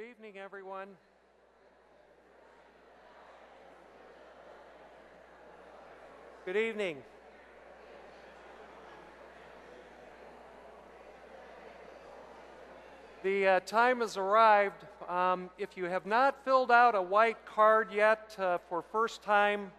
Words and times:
evening, 0.00 0.38
everyone. 0.42 0.88
Good 6.46 6.56
evening. 6.56 6.98
The 13.22 13.46
uh, 13.46 13.60
time 13.60 14.00
has 14.00 14.16
arrived. 14.16 14.86
Um, 15.06 15.50
if 15.58 15.76
you 15.76 15.84
have 15.84 16.06
not 16.06 16.42
filled 16.46 16.70
out 16.70 16.94
a 16.94 17.02
white 17.02 17.44
card 17.44 17.92
yet 17.92 18.34
uh, 18.38 18.56
for 18.70 18.80
first 18.80 19.22
time 19.22 19.70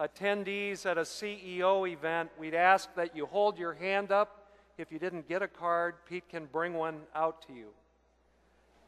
attendees 0.00 0.84
at 0.84 0.98
a 0.98 1.02
CEO 1.02 1.88
event, 1.88 2.30
we'd 2.38 2.54
ask 2.54 2.92
that 2.96 3.14
you 3.14 3.24
hold 3.26 3.56
your 3.56 3.74
hand 3.74 4.10
up. 4.10 4.48
If 4.78 4.90
you 4.90 4.98
didn't 4.98 5.28
get 5.28 5.42
a 5.42 5.48
card, 5.48 5.94
Pete 6.08 6.28
can 6.28 6.46
bring 6.46 6.74
one 6.74 7.02
out 7.14 7.46
to 7.46 7.52
you. 7.52 7.68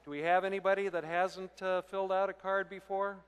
Do 0.05 0.11
we 0.11 0.19
have 0.23 0.45
anybody 0.45 0.89
that 0.89 1.05
hasn't 1.05 1.63
uh, 1.63 1.83
filled 1.83 2.11
out 2.11 2.29
a 2.29 2.33
card 2.33 2.69
before? 2.69 3.19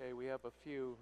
Okay, 0.00 0.12
we 0.12 0.26
have 0.26 0.44
a 0.44 0.52
few. 0.62 0.96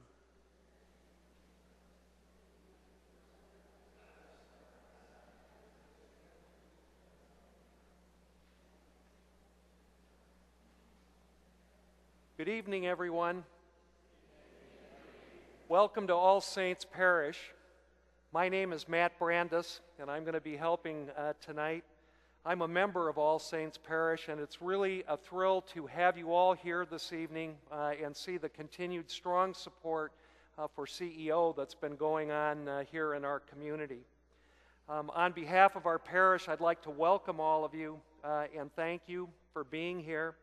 Good 12.38 12.48
evening, 12.48 12.87
everyone. 12.87 13.45
Welcome 15.70 16.06
to 16.06 16.14
All 16.14 16.40
Saints 16.40 16.86
Parish. 16.90 17.38
My 18.32 18.48
name 18.48 18.72
is 18.72 18.88
Matt 18.88 19.18
Brandis, 19.18 19.80
and 20.01 20.10
I'm 20.10 20.23
going 20.23 20.32
to 20.32 20.40
be 20.40 20.56
helping 20.56 21.10
uh, 21.15 21.34
tonight. 21.45 21.84
I'm 22.46 22.62
a 22.62 22.68
member 22.68 23.10
of 23.10 23.18
All 23.18 23.38
Saints 23.38 23.76
Parish, 23.76 24.28
and 24.28 24.40
it's 24.40 24.62
really 24.62 25.04
a 25.06 25.18
thrill 25.18 25.60
to 25.74 25.84
have 25.84 26.16
you 26.16 26.32
all 26.32 26.54
here 26.54 26.87
this 26.90 27.12
evening 27.12 27.54
uh, 27.70 27.93
and 28.02 28.16
see 28.16 28.38
the 28.38 28.48
continued 28.48 29.10
strong 29.10 29.52
support 29.52 30.12
uh, 30.56 30.68
for 30.74 30.87
CEO 30.87 31.54
that's 31.54 31.74
been 31.74 31.96
going 31.96 32.30
on 32.30 32.66
uh, 32.66 32.84
here 32.90 33.12
in 33.12 33.26
our 33.26 33.40
community. 33.40 34.00
Um, 34.88 35.10
on 35.15 35.32
behalf 35.32 35.76
of 35.76 35.84
our 35.84 35.98
parish, 35.98 36.48
I'd 36.48 36.62
like 36.62 36.80
to 36.84 36.90
welcome 36.90 37.40
all 37.40 37.62
of 37.62 37.74
you 37.74 38.00
uh, 38.24 38.45
and 38.59 38.74
thank 38.74 39.02
you 39.06 39.28
for 39.52 39.65
being 39.65 40.02
here. 40.02 40.34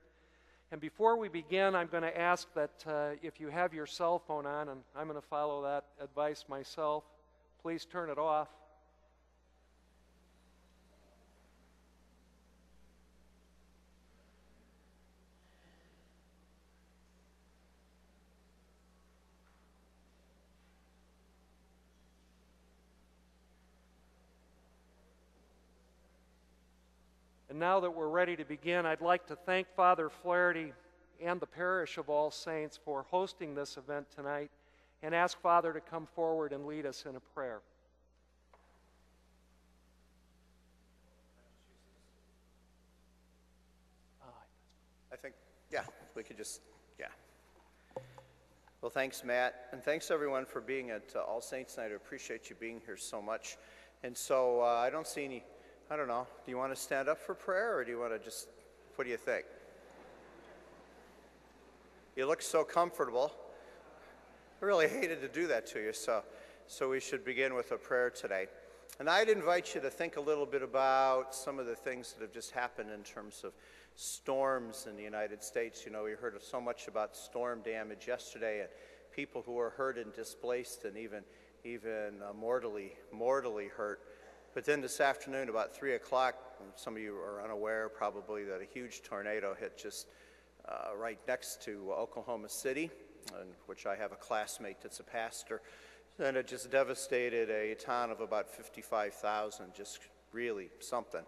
And 0.75 0.81
before 0.81 1.15
we 1.15 1.29
begin, 1.29 1.73
I'm 1.73 1.87
going 1.87 2.03
to 2.03 2.19
ask 2.19 2.53
that 2.53 2.83
uh, 2.85 3.11
if 3.23 3.39
you 3.39 3.47
have 3.47 3.73
your 3.73 3.85
cell 3.85 4.19
phone 4.19 4.45
on, 4.45 4.67
and 4.67 4.81
I'm 4.93 5.07
going 5.07 5.15
to 5.17 5.25
follow 5.25 5.63
that 5.63 5.85
advice 6.03 6.43
myself, 6.49 7.05
please 7.61 7.85
turn 7.85 8.09
it 8.09 8.17
off. 8.17 8.49
And 27.55 27.59
now 27.61 27.79
that 27.79 27.95
we're 27.95 28.09
ready 28.09 28.35
to 28.35 28.43
begin, 28.43 28.85
I'd 28.85 28.99
like 28.99 29.27
to 29.27 29.35
thank 29.37 29.73
Father 29.77 30.09
Flaherty 30.09 30.73
and 31.23 31.39
the 31.39 31.45
parish 31.45 31.97
of 31.97 32.09
All 32.09 32.29
Saints 32.29 32.77
for 32.83 33.05
hosting 33.09 33.55
this 33.55 33.77
event 33.77 34.07
tonight 34.13 34.51
and 35.01 35.15
ask 35.15 35.39
Father 35.39 35.71
to 35.71 35.79
come 35.79 36.05
forward 36.05 36.51
and 36.51 36.65
lead 36.65 36.85
us 36.85 37.05
in 37.09 37.15
a 37.15 37.21
prayer. 37.33 37.61
I 45.13 45.15
think, 45.15 45.35
yeah, 45.71 45.85
we 46.13 46.23
could 46.23 46.35
just, 46.35 46.59
yeah. 46.99 47.05
Well, 48.81 48.91
thanks, 48.91 49.23
Matt, 49.23 49.69
and 49.71 49.81
thanks 49.81 50.11
everyone 50.11 50.45
for 50.45 50.59
being 50.59 50.89
at 50.89 51.13
uh, 51.15 51.19
All 51.19 51.39
Saints 51.39 51.77
Night. 51.77 51.91
I 51.93 51.95
appreciate 51.95 52.49
you 52.49 52.57
being 52.57 52.81
here 52.85 52.97
so 52.97 53.21
much. 53.21 53.55
And 54.03 54.17
so 54.17 54.59
uh, 54.59 54.65
I 54.65 54.89
don't 54.89 55.07
see 55.07 55.23
any 55.23 55.45
I 55.89 55.95
don't 55.95 56.07
know. 56.07 56.25
Do 56.43 56.51
you 56.51 56.57
want 56.57 56.73
to 56.73 56.81
stand 56.81 57.07
up 57.07 57.19
for 57.19 57.35
prayer 57.35 57.77
or 57.77 57.83
do 57.85 57.91
you 57.91 57.99
want 57.99 58.11
to 58.11 58.17
just, 58.17 58.47
what 58.95 59.03
do 59.03 59.11
you 59.11 59.17
think? 59.17 59.45
You 62.15 62.25
look 62.25 62.41
so 62.41 62.63
comfortable. 62.63 63.31
I 64.61 64.65
really 64.65 64.87
hated 64.87 65.21
to 65.21 65.27
do 65.27 65.45
that 65.47 65.67
to 65.67 65.79
you, 65.79 65.93
so, 65.93 66.23
so 66.65 66.89
we 66.89 66.99
should 66.99 67.23
begin 67.23 67.53
with 67.53 67.71
a 67.71 67.77
prayer 67.77 68.09
today. 68.09 68.47
And 68.99 69.07
I'd 69.07 69.29
invite 69.29 69.75
you 69.75 69.81
to 69.81 69.91
think 69.91 70.17
a 70.17 70.21
little 70.21 70.47
bit 70.47 70.63
about 70.63 71.35
some 71.35 71.59
of 71.59 71.67
the 71.67 71.75
things 71.75 72.13
that 72.13 72.21
have 72.23 72.33
just 72.33 72.49
happened 72.49 72.89
in 72.89 73.03
terms 73.03 73.43
of 73.43 73.53
storms 73.93 74.87
in 74.89 74.95
the 74.95 75.03
United 75.03 75.43
States. 75.43 75.85
You 75.85 75.91
know, 75.91 76.05
we 76.05 76.13
heard 76.13 76.33
so 76.41 76.59
much 76.59 76.87
about 76.87 77.15
storm 77.15 77.61
damage 77.63 78.07
yesterday 78.07 78.61
and 78.61 78.69
people 79.15 79.43
who 79.45 79.51
were 79.51 79.69
hurt 79.69 79.99
and 79.99 80.11
displaced 80.13 80.83
and 80.85 80.97
even, 80.97 81.21
even 81.63 82.23
uh, 82.27 82.33
mortally, 82.33 82.93
mortally 83.13 83.67
hurt. 83.67 83.99
But 84.55 84.63
then 84.63 84.79
this 84.79 85.01
afternoon, 85.01 85.49
about 85.49 85.75
3 85.75 85.95
o'clock, 85.95 86.35
some 86.77 86.95
of 86.95 87.01
you 87.01 87.17
are 87.17 87.43
unaware 87.43 87.89
probably 87.89 88.45
that 88.45 88.61
a 88.61 88.63
huge 88.63 89.03
tornado 89.03 89.53
hit 89.53 89.77
just 89.77 90.07
uh, 90.69 90.95
right 90.95 91.19
next 91.27 91.61
to 91.63 91.91
Oklahoma 91.91 92.47
City, 92.47 92.89
in 93.33 93.47
which 93.65 93.85
I 93.85 93.97
have 93.97 94.13
a 94.13 94.15
classmate 94.15 94.77
that's 94.81 95.01
a 95.01 95.03
pastor. 95.03 95.61
And 96.19 96.37
it 96.37 96.47
just 96.47 96.71
devastated 96.71 97.49
a 97.49 97.75
town 97.75 98.11
of 98.11 98.21
about 98.21 98.49
55,000, 98.49 99.73
just 99.75 99.99
really 100.31 100.69
something. 100.79 101.23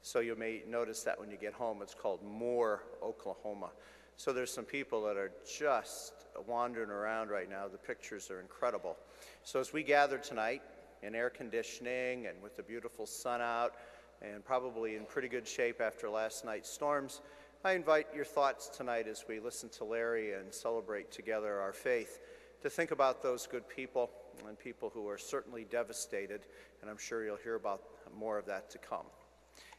So 0.00 0.20
you 0.20 0.34
may 0.34 0.62
notice 0.66 1.02
that 1.02 1.20
when 1.20 1.30
you 1.30 1.36
get 1.36 1.52
home, 1.52 1.82
it's 1.82 1.92
called 1.92 2.24
Moore, 2.24 2.84
Oklahoma. 3.02 3.72
So 4.16 4.32
there's 4.32 4.50
some 4.50 4.64
people 4.64 5.02
that 5.04 5.18
are 5.18 5.32
just 5.46 6.14
wandering 6.46 6.88
around 6.88 7.28
right 7.28 7.50
now. 7.50 7.68
The 7.68 7.76
pictures 7.76 8.30
are 8.30 8.40
incredible. 8.40 8.96
So 9.44 9.60
as 9.60 9.70
we 9.70 9.82
gather 9.82 10.16
tonight, 10.16 10.62
in 11.02 11.14
air 11.14 11.30
conditioning 11.30 12.26
and 12.26 12.42
with 12.42 12.56
the 12.56 12.62
beautiful 12.62 13.06
sun 13.06 13.40
out 13.40 13.74
and 14.22 14.44
probably 14.44 14.96
in 14.96 15.04
pretty 15.04 15.28
good 15.28 15.46
shape 15.46 15.80
after 15.80 16.08
last 16.08 16.44
night's 16.44 16.70
storms, 16.70 17.20
I 17.64 17.72
invite 17.72 18.06
your 18.14 18.24
thoughts 18.24 18.68
tonight 18.68 19.06
as 19.06 19.24
we 19.28 19.40
listen 19.40 19.68
to 19.70 19.84
Larry 19.84 20.32
and 20.32 20.52
celebrate 20.52 21.10
together 21.10 21.60
our 21.60 21.72
faith 21.72 22.18
to 22.62 22.70
think 22.70 22.90
about 22.90 23.22
those 23.22 23.46
good 23.46 23.68
people 23.68 24.10
and 24.46 24.58
people 24.58 24.90
who 24.92 25.08
are 25.08 25.18
certainly 25.18 25.64
devastated, 25.64 26.42
and 26.80 26.90
I'm 26.90 26.98
sure 26.98 27.24
you'll 27.24 27.36
hear 27.36 27.54
about 27.54 27.82
more 28.16 28.38
of 28.38 28.46
that 28.46 28.70
to 28.70 28.78
come. 28.78 29.06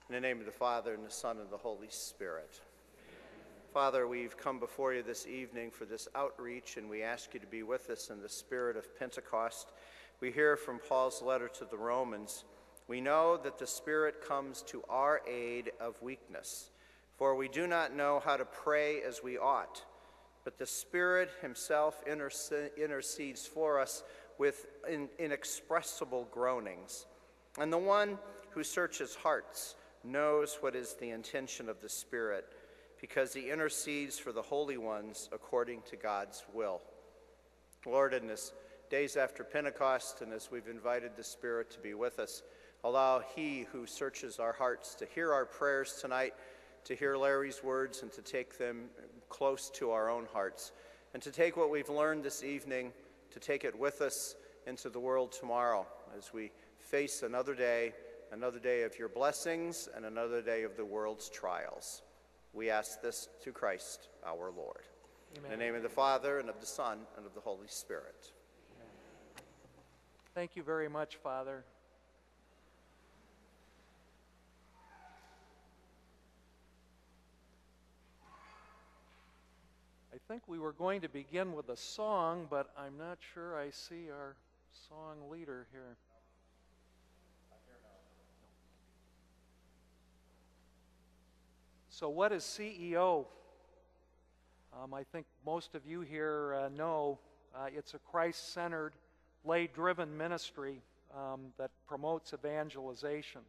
In 0.09 0.15
the 0.15 0.21
name 0.21 0.39
of 0.39 0.45
the 0.45 0.51
Father, 0.51 0.93
and 0.93 1.05
the 1.05 1.11
Son, 1.11 1.37
and 1.37 1.49
the 1.49 1.57
Holy 1.57 1.89
Spirit. 1.89 2.59
Father, 3.73 4.07
we've 4.07 4.35
come 4.35 4.59
before 4.59 4.93
you 4.93 5.01
this 5.01 5.25
evening 5.25 5.71
for 5.71 5.85
this 5.85 6.07
outreach, 6.15 6.77
and 6.77 6.89
we 6.89 7.01
ask 7.01 7.33
you 7.33 7.39
to 7.39 7.47
be 7.47 7.63
with 7.63 7.89
us 7.89 8.09
in 8.09 8.21
the 8.21 8.27
spirit 8.27 8.75
of 8.75 8.99
Pentecost 8.99 9.71
we 10.21 10.31
hear 10.31 10.55
from 10.55 10.79
Paul's 10.79 11.21
letter 11.21 11.47
to 11.47 11.65
the 11.65 11.77
Romans, 11.77 12.45
we 12.87 13.01
know 13.01 13.37
that 13.37 13.57
the 13.57 13.67
Spirit 13.67 14.25
comes 14.25 14.61
to 14.67 14.83
our 14.87 15.21
aid 15.27 15.71
of 15.81 15.99
weakness, 16.01 16.69
for 17.17 17.35
we 17.35 17.47
do 17.47 17.65
not 17.65 17.95
know 17.95 18.21
how 18.23 18.37
to 18.37 18.45
pray 18.45 19.01
as 19.01 19.23
we 19.23 19.37
ought, 19.37 19.83
but 20.43 20.59
the 20.59 20.65
Spirit 20.65 21.31
Himself 21.41 22.03
intercedes 22.07 23.47
for 23.47 23.79
us 23.79 24.03
with 24.37 24.67
inexpressible 25.19 26.27
groanings. 26.31 27.05
And 27.59 27.73
the 27.73 27.77
one 27.77 28.17
who 28.51 28.63
searches 28.63 29.15
hearts 29.15 29.75
knows 30.03 30.57
what 30.61 30.75
is 30.75 30.93
the 30.93 31.09
intention 31.09 31.67
of 31.67 31.81
the 31.81 31.89
Spirit, 31.89 32.45
because 32.99 33.33
He 33.33 33.49
intercedes 33.49 34.19
for 34.19 34.31
the 34.31 34.41
holy 34.41 34.77
ones 34.77 35.29
according 35.31 35.81
to 35.89 35.95
God's 35.95 36.43
will. 36.53 36.81
Lord, 37.85 38.13
in 38.13 38.27
this 38.27 38.51
days 38.91 39.15
after 39.15 39.45
Pentecost, 39.45 40.21
and 40.21 40.33
as 40.33 40.51
we've 40.51 40.67
invited 40.67 41.11
the 41.15 41.23
Spirit 41.23 41.71
to 41.71 41.79
be 41.79 41.93
with 41.93 42.19
us, 42.19 42.43
allow 42.83 43.23
He 43.35 43.65
who 43.71 43.85
searches 43.85 44.37
our 44.37 44.51
hearts 44.51 44.95
to 44.95 45.05
hear 45.05 45.31
our 45.31 45.45
prayers 45.45 45.97
tonight, 46.01 46.33
to 46.83 46.93
hear 46.93 47.15
Larry's 47.15 47.63
words, 47.63 48.01
and 48.01 48.11
to 48.11 48.21
take 48.21 48.57
them 48.57 48.89
close 49.29 49.69
to 49.75 49.91
our 49.91 50.09
own 50.09 50.27
hearts, 50.33 50.73
and 51.13 51.23
to 51.23 51.31
take 51.31 51.55
what 51.55 51.71
we've 51.71 51.87
learned 51.87 52.21
this 52.21 52.43
evening, 52.43 52.91
to 53.31 53.39
take 53.39 53.63
it 53.63 53.79
with 53.79 54.01
us 54.01 54.35
into 54.67 54.89
the 54.89 54.99
world 54.99 55.31
tomorrow 55.31 55.87
as 56.17 56.33
we 56.33 56.51
face 56.77 57.23
another 57.23 57.55
day, 57.55 57.93
another 58.33 58.59
day 58.59 58.83
of 58.83 58.99
your 58.99 59.07
blessings, 59.07 59.87
and 59.95 60.03
another 60.03 60.41
day 60.41 60.63
of 60.63 60.75
the 60.75 60.83
world's 60.83 61.29
trials. 61.29 62.01
We 62.51 62.69
ask 62.69 63.01
this 63.01 63.29
to 63.45 63.53
Christ 63.53 64.09
our 64.27 64.51
Lord. 64.51 64.81
Amen. 65.37 65.53
In 65.53 65.59
the 65.59 65.65
name 65.65 65.75
of 65.75 65.83
the 65.83 65.87
Father, 65.87 66.39
and 66.39 66.49
of 66.49 66.59
the 66.59 66.65
Son, 66.65 66.99
and 67.15 67.25
of 67.25 67.33
the 67.33 67.39
Holy 67.39 67.69
Spirit. 67.69 68.33
Thank 70.33 70.55
you 70.55 70.63
very 70.63 70.87
much, 70.87 71.17
Father. 71.17 71.65
I 80.13 80.17
think 80.29 80.43
we 80.47 80.57
were 80.57 80.71
going 80.71 81.01
to 81.01 81.09
begin 81.09 81.51
with 81.51 81.67
a 81.67 81.75
song, 81.75 82.47
but 82.49 82.69
I'm 82.77 82.97
not 82.97 83.17
sure 83.33 83.59
I 83.59 83.71
see 83.71 84.09
our 84.09 84.37
song 84.87 85.29
leader 85.29 85.67
here. 85.73 85.97
So, 91.89 92.07
what 92.07 92.31
is 92.31 92.43
CEO? 92.43 93.25
Um, 94.81 94.93
I 94.93 95.03
think 95.03 95.25
most 95.45 95.75
of 95.75 95.85
you 95.85 95.99
here 95.99 96.55
uh, 96.55 96.69
know 96.69 97.19
uh, 97.53 97.67
it's 97.75 97.95
a 97.95 97.99
Christ 97.99 98.53
centered, 98.53 98.93
lay 99.43 99.67
driven 99.67 100.17
ministry 100.17 100.81
um, 101.15 101.53
that 101.57 101.71
promotes 101.87 102.33
evangelization. 102.33 103.41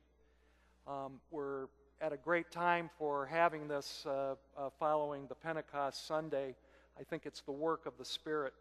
Um, 0.86 1.20
we're 1.30 1.66
at 2.00 2.12
a 2.12 2.16
great 2.16 2.50
time 2.50 2.90
for 2.98 3.26
having 3.26 3.68
this 3.68 4.04
uh, 4.06 4.34
uh, 4.56 4.70
following 4.78 5.26
the 5.28 5.34
Pentecost 5.34 6.06
Sunday. 6.06 6.54
I 6.98 7.04
think 7.04 7.26
it's 7.26 7.42
the 7.42 7.52
work 7.52 7.86
of 7.86 7.92
the 7.98 8.04
Spirit. 8.04 8.52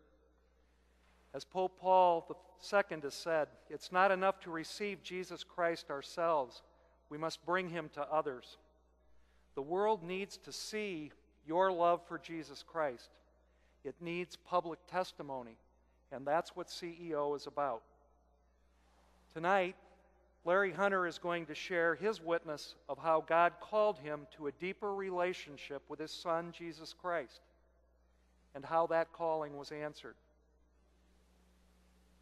As 1.33 1.45
Pope 1.45 1.79
Paul 1.79 2.27
II 2.29 2.99
has 3.01 3.13
said, 3.13 3.47
it's 3.69 3.91
not 3.91 4.11
enough 4.11 4.39
to 4.41 4.51
receive 4.51 5.01
Jesus 5.01 5.43
Christ 5.43 5.89
ourselves, 5.89 6.61
we 7.09 7.17
must 7.17 7.45
bring 7.45 7.69
him 7.69 7.89
to 7.93 8.01
others. 8.03 8.57
The 9.55 9.61
world 9.61 10.03
needs 10.03 10.37
to 10.37 10.51
see 10.51 11.11
your 11.45 11.71
love 11.71 12.01
for 12.07 12.17
Jesus 12.19 12.63
Christ. 12.63 13.09
It 13.83 13.95
needs 13.99 14.35
public 14.35 14.79
testimony, 14.87 15.57
and 16.11 16.25
that's 16.25 16.55
what 16.55 16.67
CEO 16.67 17.35
is 17.35 17.47
about. 17.47 17.83
Tonight, 19.33 19.75
Larry 20.43 20.71
Hunter 20.71 21.05
is 21.05 21.19
going 21.19 21.45
to 21.45 21.55
share 21.55 21.95
his 21.95 22.21
witness 22.21 22.75
of 22.89 22.97
how 22.97 23.23
God 23.27 23.53
called 23.61 23.99
him 23.99 24.27
to 24.37 24.47
a 24.47 24.51
deeper 24.53 24.93
relationship 24.93 25.83
with 25.87 25.99
his 25.99 26.11
son, 26.11 26.51
Jesus 26.57 26.93
Christ, 26.93 27.41
and 28.55 28.65
how 28.65 28.87
that 28.87 29.13
calling 29.13 29.55
was 29.55 29.71
answered. 29.71 30.15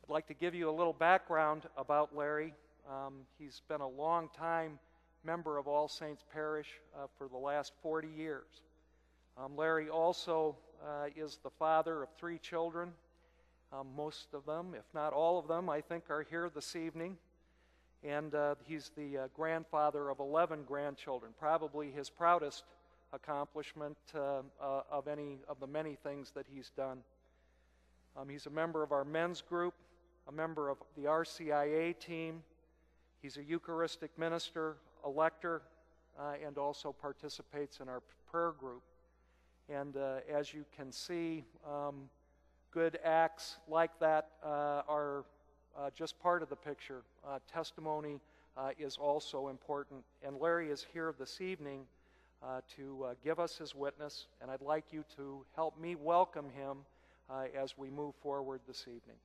I'd 0.03 0.12
like 0.12 0.27
to 0.27 0.33
give 0.33 0.53
you 0.53 0.69
a 0.69 0.71
little 0.71 0.94
background 0.94 1.63
about 1.77 2.15
Larry. 2.15 2.53
Um, 2.89 3.13
he's 3.38 3.62
been 3.69 3.81
a 3.81 3.88
long 3.88 4.30
time 4.38 4.80
member 5.24 5.57
of 5.57 5.68
All 5.68 5.88
Saints 5.88 6.24
Parish 6.33 6.68
uh, 6.95 7.07
for 7.18 7.27
the 7.27 7.38
last 7.38 7.74
40 7.81 8.07
years. 8.07 8.62
Um, 9.38 9.56
Larry 9.56 9.89
also 9.89 10.57
uh, 10.86 11.07
is 11.15 11.39
the 11.44 11.50
father 11.50 12.03
of 12.03 12.09
three 12.18 12.38
children. 12.38 12.91
Um, 13.71 13.88
most 13.95 14.33
of 14.33 14.45
them, 14.45 14.74
if 14.74 14.86
not 14.95 15.13
all 15.13 15.38
of 15.38 15.48
them, 15.48 15.69
I 15.69 15.81
think 15.81 16.10
are 16.10 16.25
here 16.27 16.50
this 16.54 16.75
evening. 16.75 17.18
And 18.04 18.33
uh, 18.33 18.56
he's 18.63 18.92
the 18.98 19.18
uh, 19.18 19.27
grandfather 19.36 20.10
of 20.10 20.19
11 20.19 20.63
grandchildren, 20.66 21.33
probably 21.38 21.92
his 21.92 22.10
proudest 22.10 22.63
accomplishment 23.13 23.98
uh, 24.16 24.42
uh, 24.62 24.81
of 24.89 25.07
any 25.07 25.39
of 25.48 25.60
the 25.60 25.68
many 25.68 25.95
things 25.95 26.31
that 26.31 26.45
he's 26.51 26.71
done. 26.71 27.00
Um, 28.18 28.27
he's 28.30 28.48
a 28.48 28.50
member 28.50 28.81
of 28.81 28.92
our 28.92 29.06
men's 29.06 29.42
group, 29.42 29.75
a 30.27 30.31
member 30.31 30.69
of 30.69 30.77
the 30.95 31.04
RCIA 31.04 32.00
team. 32.00 32.42
He's 33.22 33.38
a 33.38 33.44
Eucharistic 33.44 34.18
minister, 34.18 34.77
elector, 35.06 35.62
uh, 36.18 36.33
and 36.44 36.57
also 36.57 36.92
participates 36.92 37.80
in 37.81 37.89
our 37.89 38.01
prayer 38.31 38.51
group. 38.51 38.81
And 39.68 39.95
uh, 39.98 40.19
as 40.33 40.54
you 40.54 40.65
can 40.75 40.92
see, 40.92 41.44
um, 41.68 42.10
good 42.71 43.00
acts 43.04 43.57
like 43.68 43.92
that 44.00 44.30
uh, 44.44 44.81
are 44.88 45.25
uh, 45.77 45.89
just 45.95 46.19
part 46.19 46.44
of 46.44 46.50
the 46.50 46.56
picture. 46.56 47.01
Uh, 47.27 47.39
testimony 47.51 48.19
is 48.77 48.98
also 48.98 49.48
important. 49.48 50.04
And 50.21 50.36
Larry 50.36 50.69
is 50.69 50.86
here 50.92 51.16
this 51.18 51.39
evening 51.39 51.86
to 52.75 53.06
give 53.24 53.39
us 53.39 53.57
his 53.57 53.74
witness, 53.74 54.27
and 54.42 54.51
I'd 54.51 54.62
like 54.62 54.83
you 54.92 55.06
to 55.16 55.45
help 55.56 55.80
me 55.80 55.95
welcome 55.95 56.50
him 56.50 56.80
as 57.57 57.77
we 57.77 57.89
move 57.89 58.16
forward 58.21 58.60
this 58.68 58.81
evening. 58.81 59.15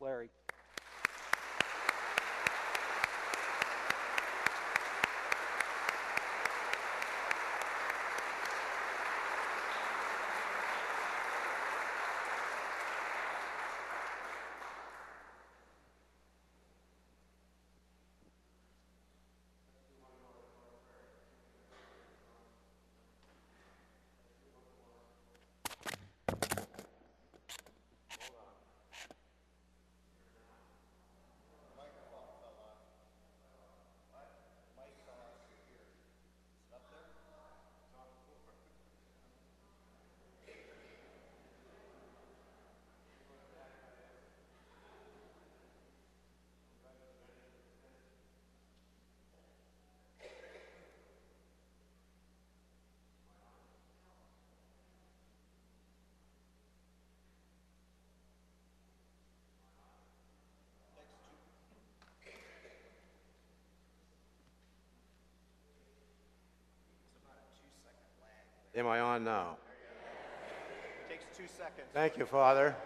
Larry. 0.00 0.30
Am 68.74 68.86
I 68.86 69.00
on 69.00 69.22
now? 69.24 69.58
Takes 71.08 71.24
two 71.36 71.44
seconds. 71.46 71.86
Thank 71.92 72.16
you, 72.16 72.24
Father. 72.24 72.74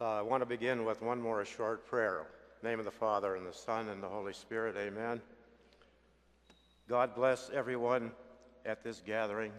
Uh, 0.00 0.18
I 0.18 0.22
want 0.22 0.42
to 0.42 0.46
begin 0.46 0.84
with 0.84 1.00
one 1.00 1.18
more 1.18 1.42
short 1.46 1.86
prayer. 1.86 2.26
name 2.62 2.78
of 2.78 2.84
the 2.84 2.90
Father, 2.90 3.36
and 3.36 3.46
the 3.46 3.54
Son, 3.54 3.88
and 3.88 4.02
the 4.02 4.08
Holy 4.08 4.34
Spirit. 4.34 4.76
Amen. 4.76 5.22
God 6.88 7.14
bless 7.14 7.48
everyone 7.54 8.10
at 8.66 8.82
this 8.84 9.00
gathering, 9.06 9.52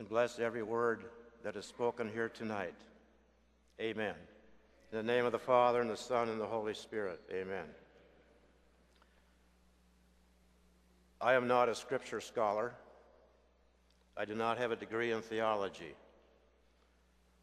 and 0.00 0.08
bless 0.08 0.40
every 0.40 0.64
word 0.64 1.04
that 1.44 1.54
is 1.54 1.66
spoken 1.66 2.10
here 2.12 2.28
tonight. 2.28 2.74
Amen. 3.80 4.14
In 4.90 4.96
the 4.96 5.02
name 5.02 5.26
of 5.26 5.32
the 5.32 5.38
Father, 5.38 5.82
and 5.82 5.90
the 5.90 5.96
Son, 5.98 6.30
and 6.30 6.40
the 6.40 6.46
Holy 6.46 6.72
Spirit. 6.72 7.20
Amen. 7.30 7.66
I 11.20 11.34
am 11.34 11.46
not 11.46 11.68
a 11.68 11.74
scripture 11.74 12.22
scholar. 12.22 12.72
I 14.16 14.24
do 14.24 14.34
not 14.34 14.56
have 14.56 14.70
a 14.70 14.76
degree 14.76 15.12
in 15.12 15.20
theology. 15.20 15.94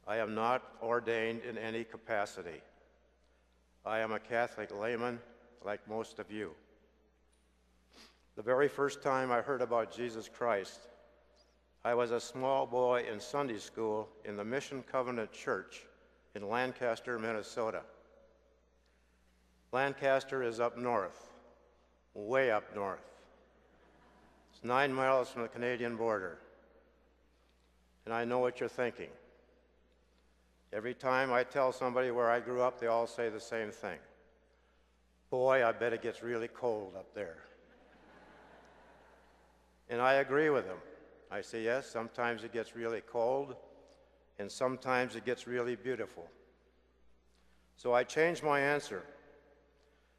I 0.07 0.17
am 0.17 0.33
not 0.33 0.63
ordained 0.81 1.41
in 1.47 1.55
any 1.55 1.83
capacity. 1.83 2.61
I 3.85 3.99
am 3.99 4.11
a 4.11 4.19
Catholic 4.19 4.75
layman 4.75 5.19
like 5.63 5.87
most 5.87 6.17
of 6.17 6.31
you. 6.31 6.51
The 8.35 8.41
very 8.41 8.67
first 8.67 9.03
time 9.03 9.31
I 9.31 9.41
heard 9.41 9.61
about 9.61 9.95
Jesus 9.95 10.27
Christ, 10.27 10.87
I 11.83 11.93
was 11.93 12.09
a 12.09 12.19
small 12.19 12.65
boy 12.65 13.05
in 13.11 13.19
Sunday 13.19 13.59
school 13.59 14.09
in 14.25 14.35
the 14.35 14.43
Mission 14.43 14.83
Covenant 14.91 15.31
Church 15.31 15.85
in 16.36 16.50
Lancaster, 16.50 17.18
Minnesota. 17.18 17.82
Lancaster 19.72 20.44
is 20.44 20.60
up 20.60 20.77
north, 20.77 21.34
way 22.13 22.51
up 22.51 22.75
north. 22.75 23.00
It's 24.54 24.63
nine 24.63 24.94
miles 24.94 25.30
from 25.30 25.44
the 25.44 25.48
Canadian 25.48 25.96
border. 25.96 26.38
And 28.06 28.13
I 28.13 28.25
know 28.25 28.39
what 28.39 28.60
you're 28.60 28.70
thinking. 28.70 29.10
Every 30.72 30.94
time 30.94 31.32
I 31.32 31.44
tell 31.44 31.72
somebody 31.72 32.12
where 32.12 32.30
I 32.30 32.39
grew 32.39 32.62
up, 32.62 32.80
they 32.80 32.88
all 32.88 33.08
say 33.08 33.30
the 33.30 33.39
same 33.39 33.72
thing. 33.72 33.98
Boy, 35.30 35.65
I 35.65 35.72
bet 35.72 35.94
it 35.94 36.01
gets 36.01 36.22
really 36.22 36.50
cold 36.50 36.94
up 36.98 37.13
there. 37.15 37.38
and 39.89 40.01
I 40.01 40.15
agree 40.15 40.50
with 40.50 40.68
them. 40.68 40.77
I 41.32 41.42
say, 41.42 41.63
yes, 41.63 41.89
sometimes 41.89 42.44
it 42.44 42.54
gets 42.54 42.75
really 42.75 43.01
cold, 43.01 43.56
and 44.39 44.51
sometimes 44.51 45.15
it 45.15 45.25
gets 45.25 45.48
really 45.48 45.75
beautiful. 45.75 46.27
So 47.77 47.94
I 47.94 48.04
changed 48.04 48.44
my 48.44 48.60
answer. 48.60 49.04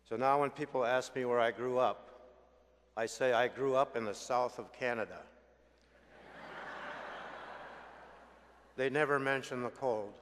So 0.09 0.17
now 0.17 0.41
when 0.41 0.51
people 0.51 0.85
ask 0.85 1.15
me 1.15 1.25
where 1.25 1.41
I 1.41 1.51
grew 1.51 1.79
up, 1.79 2.11
I 2.97 3.07
say 3.07 3.33
I 3.33 3.49
grew 3.49 3.75
up 3.75 3.97
in 3.97 4.05
the 4.05 4.15
south 4.15 4.59
of 4.59 4.73
Canada. 4.73 5.21
they 8.77 8.89
never 8.89 9.19
mention 9.19 9.63
the 9.63 9.71
cold. 9.71 10.15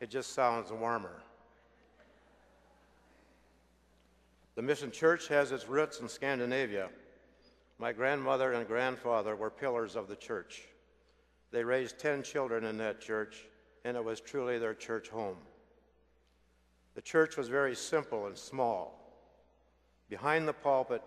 It 0.00 0.10
just 0.10 0.34
sounds 0.34 0.70
warmer. 0.70 1.22
The 4.56 4.62
Mission 4.62 4.90
Church 4.90 5.28
has 5.28 5.52
its 5.52 5.68
roots 5.68 6.00
in 6.00 6.08
Scandinavia, 6.08 6.88
My 7.78 7.92
grandmother 7.92 8.54
and 8.54 8.66
grandfather 8.66 9.36
were 9.36 9.50
pillars 9.50 9.96
of 9.96 10.08
the 10.08 10.16
church. 10.16 10.62
They 11.50 11.64
raised 11.64 11.98
10 11.98 12.22
children 12.22 12.64
in 12.64 12.78
that 12.78 13.00
church, 13.00 13.46
and 13.84 13.96
it 13.96 14.04
was 14.04 14.20
truly 14.20 14.58
their 14.58 14.74
church 14.74 15.08
home. 15.08 15.38
The 16.94 17.02
church 17.02 17.36
was 17.36 17.48
very 17.48 17.74
simple 17.74 18.26
and 18.26 18.36
small. 18.36 18.98
Behind 20.08 20.46
the 20.46 20.52
pulpit, 20.52 21.02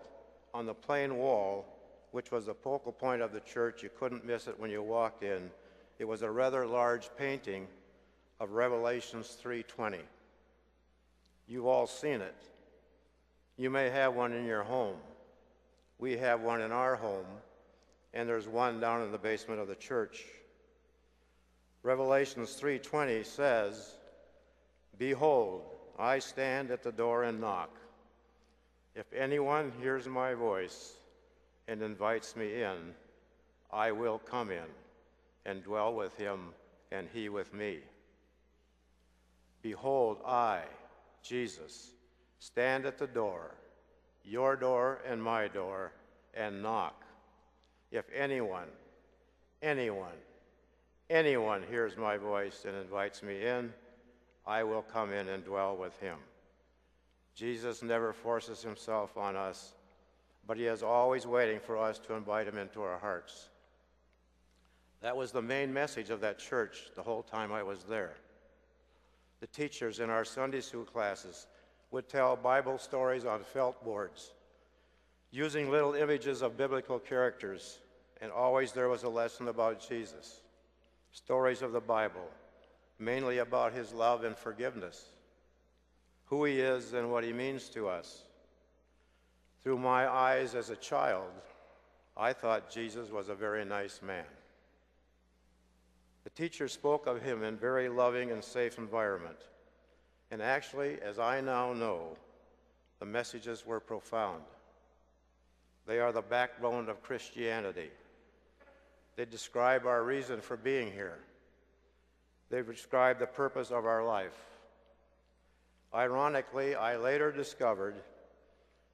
on 0.52 0.66
the 0.66 0.74
plain 0.74 1.16
wall, 1.16 1.66
which 2.10 2.30
was 2.30 2.46
the 2.46 2.54
focal 2.54 2.92
point 2.92 3.22
of 3.22 3.32
the 3.32 3.40
church, 3.40 3.82
you 3.82 3.90
couldn't 3.98 4.24
miss 4.24 4.46
it 4.46 4.58
when 4.58 4.70
you 4.70 4.82
walked 4.82 5.22
in, 5.22 5.50
it 5.98 6.04
was 6.04 6.22
a 6.22 6.30
rather 6.30 6.66
large 6.66 7.10
painting 7.16 7.68
of 8.40 8.52
Revelations 8.52 9.36
3:20. 9.40 10.00
You've 11.46 11.66
all 11.66 11.86
seen 11.86 12.20
it. 12.20 12.34
You 13.56 13.70
may 13.70 13.90
have 13.90 14.14
one 14.14 14.32
in 14.32 14.46
your 14.46 14.62
home. 14.62 14.96
We 15.98 16.16
have 16.16 16.40
one 16.40 16.62
in 16.62 16.72
our 16.72 16.96
home, 16.96 17.26
and 18.12 18.28
there's 18.28 18.48
one 18.48 18.80
down 18.80 19.02
in 19.02 19.12
the 19.12 19.18
basement 19.18 19.60
of 19.60 19.68
the 19.68 19.76
church. 19.76 20.24
Revelations 21.82 22.54
3:20 22.60 23.24
says, 23.24 23.96
"Behold, 24.98 25.64
I 25.98 26.18
stand 26.18 26.70
at 26.70 26.82
the 26.82 26.92
door 26.92 27.24
and 27.24 27.40
knock. 27.40 27.70
If 28.94 29.12
anyone 29.12 29.70
hears 29.80 30.08
my 30.08 30.34
voice 30.34 30.96
and 31.68 31.82
invites 31.82 32.34
me 32.34 32.62
in, 32.62 32.94
I 33.70 33.92
will 33.92 34.18
come 34.18 34.50
in 34.50 34.66
and 35.44 35.62
dwell 35.62 35.94
with 35.94 36.16
him 36.16 36.54
and 36.90 37.08
he 37.12 37.28
with 37.28 37.54
me. 37.54 37.80
Behold, 39.62 40.18
I, 40.26 40.62
Jesus, 41.22 41.92
stand 42.38 42.86
at 42.86 42.98
the 42.98 43.06
door, 43.06 43.54
your 44.24 44.56
door 44.56 45.00
and 45.06 45.22
my 45.22 45.48
door, 45.48 45.92
and 46.34 46.62
knock. 46.62 47.04
If 47.90 48.04
anyone, 48.14 48.68
anyone, 49.62 50.18
anyone 51.08 51.64
hears 51.68 51.96
my 51.96 52.16
voice 52.16 52.64
and 52.66 52.76
invites 52.76 53.22
me 53.22 53.44
in, 53.44 53.72
I 54.46 54.62
will 54.62 54.82
come 54.82 55.12
in 55.12 55.28
and 55.28 55.44
dwell 55.44 55.76
with 55.76 55.98
him. 56.00 56.16
Jesus 57.34 57.82
never 57.82 58.12
forces 58.12 58.62
himself 58.62 59.16
on 59.16 59.36
us, 59.36 59.74
but 60.46 60.56
he 60.56 60.66
is 60.66 60.82
always 60.82 61.26
waiting 61.26 61.60
for 61.60 61.76
us 61.76 61.98
to 62.00 62.14
invite 62.14 62.46
him 62.46 62.58
into 62.58 62.82
our 62.82 62.98
hearts. 62.98 63.48
That 65.00 65.16
was 65.16 65.32
the 65.32 65.42
main 65.42 65.72
message 65.72 66.10
of 66.10 66.20
that 66.20 66.38
church 66.38 66.90
the 66.94 67.02
whole 67.02 67.22
time 67.22 67.52
I 67.52 67.62
was 67.62 67.84
there. 67.84 68.14
The 69.40 69.46
teachers 69.46 70.00
in 70.00 70.10
our 70.10 70.24
Sunday 70.24 70.60
school 70.60 70.84
classes 70.84 71.46
would 71.90 72.08
tell 72.08 72.36
Bible 72.36 72.78
stories 72.78 73.24
on 73.24 73.42
felt 73.42 73.82
boards, 73.82 74.32
using 75.30 75.70
little 75.70 75.94
images 75.94 76.42
of 76.42 76.56
biblical 76.56 76.98
characters, 76.98 77.78
and 78.20 78.32
always 78.32 78.72
there 78.72 78.88
was 78.88 79.04
a 79.04 79.08
lesson 79.08 79.48
about 79.48 79.86
Jesus, 79.86 80.40
stories 81.12 81.62
of 81.62 81.72
the 81.72 81.80
Bible, 81.80 82.28
mainly 82.98 83.38
about 83.38 83.72
his 83.72 83.92
love 83.92 84.24
and 84.24 84.36
forgiveness, 84.36 85.06
who 86.26 86.44
he 86.44 86.60
is 86.60 86.92
and 86.92 87.10
what 87.10 87.24
he 87.24 87.32
means 87.32 87.68
to 87.70 87.88
us. 87.88 88.24
Through 89.62 89.78
my 89.78 90.08
eyes 90.08 90.54
as 90.54 90.70
a 90.70 90.76
child, 90.76 91.30
I 92.16 92.32
thought 92.32 92.70
Jesus 92.70 93.10
was 93.10 93.28
a 93.28 93.34
very 93.34 93.64
nice 93.64 94.00
man. 94.02 94.24
The 96.24 96.30
teacher 96.30 96.68
spoke 96.68 97.06
of 97.06 97.22
him 97.22 97.42
in 97.44 97.56
very 97.56 97.88
loving 97.88 98.30
and 98.30 98.42
safe 98.42 98.78
environment. 98.78 99.38
And 100.30 100.42
actually, 100.42 101.00
as 101.02 101.18
I 101.18 101.40
now 101.40 101.72
know, 101.72 102.16
the 102.98 103.06
messages 103.06 103.64
were 103.64 103.80
profound. 103.80 104.42
They 105.86 105.98
are 105.98 106.12
the 106.12 106.22
backbone 106.22 106.88
of 106.88 107.02
Christianity. 107.02 107.90
They 109.16 109.24
describe 109.24 109.86
our 109.86 110.02
reason 110.02 110.40
for 110.40 110.56
being 110.56 110.92
here. 110.92 111.18
They 112.50 112.62
describe 112.62 113.18
the 113.18 113.26
purpose 113.26 113.70
of 113.70 113.86
our 113.86 114.04
life. 114.04 114.36
Ironically, 115.94 116.74
I 116.74 116.96
later 116.96 117.32
discovered 117.32 117.96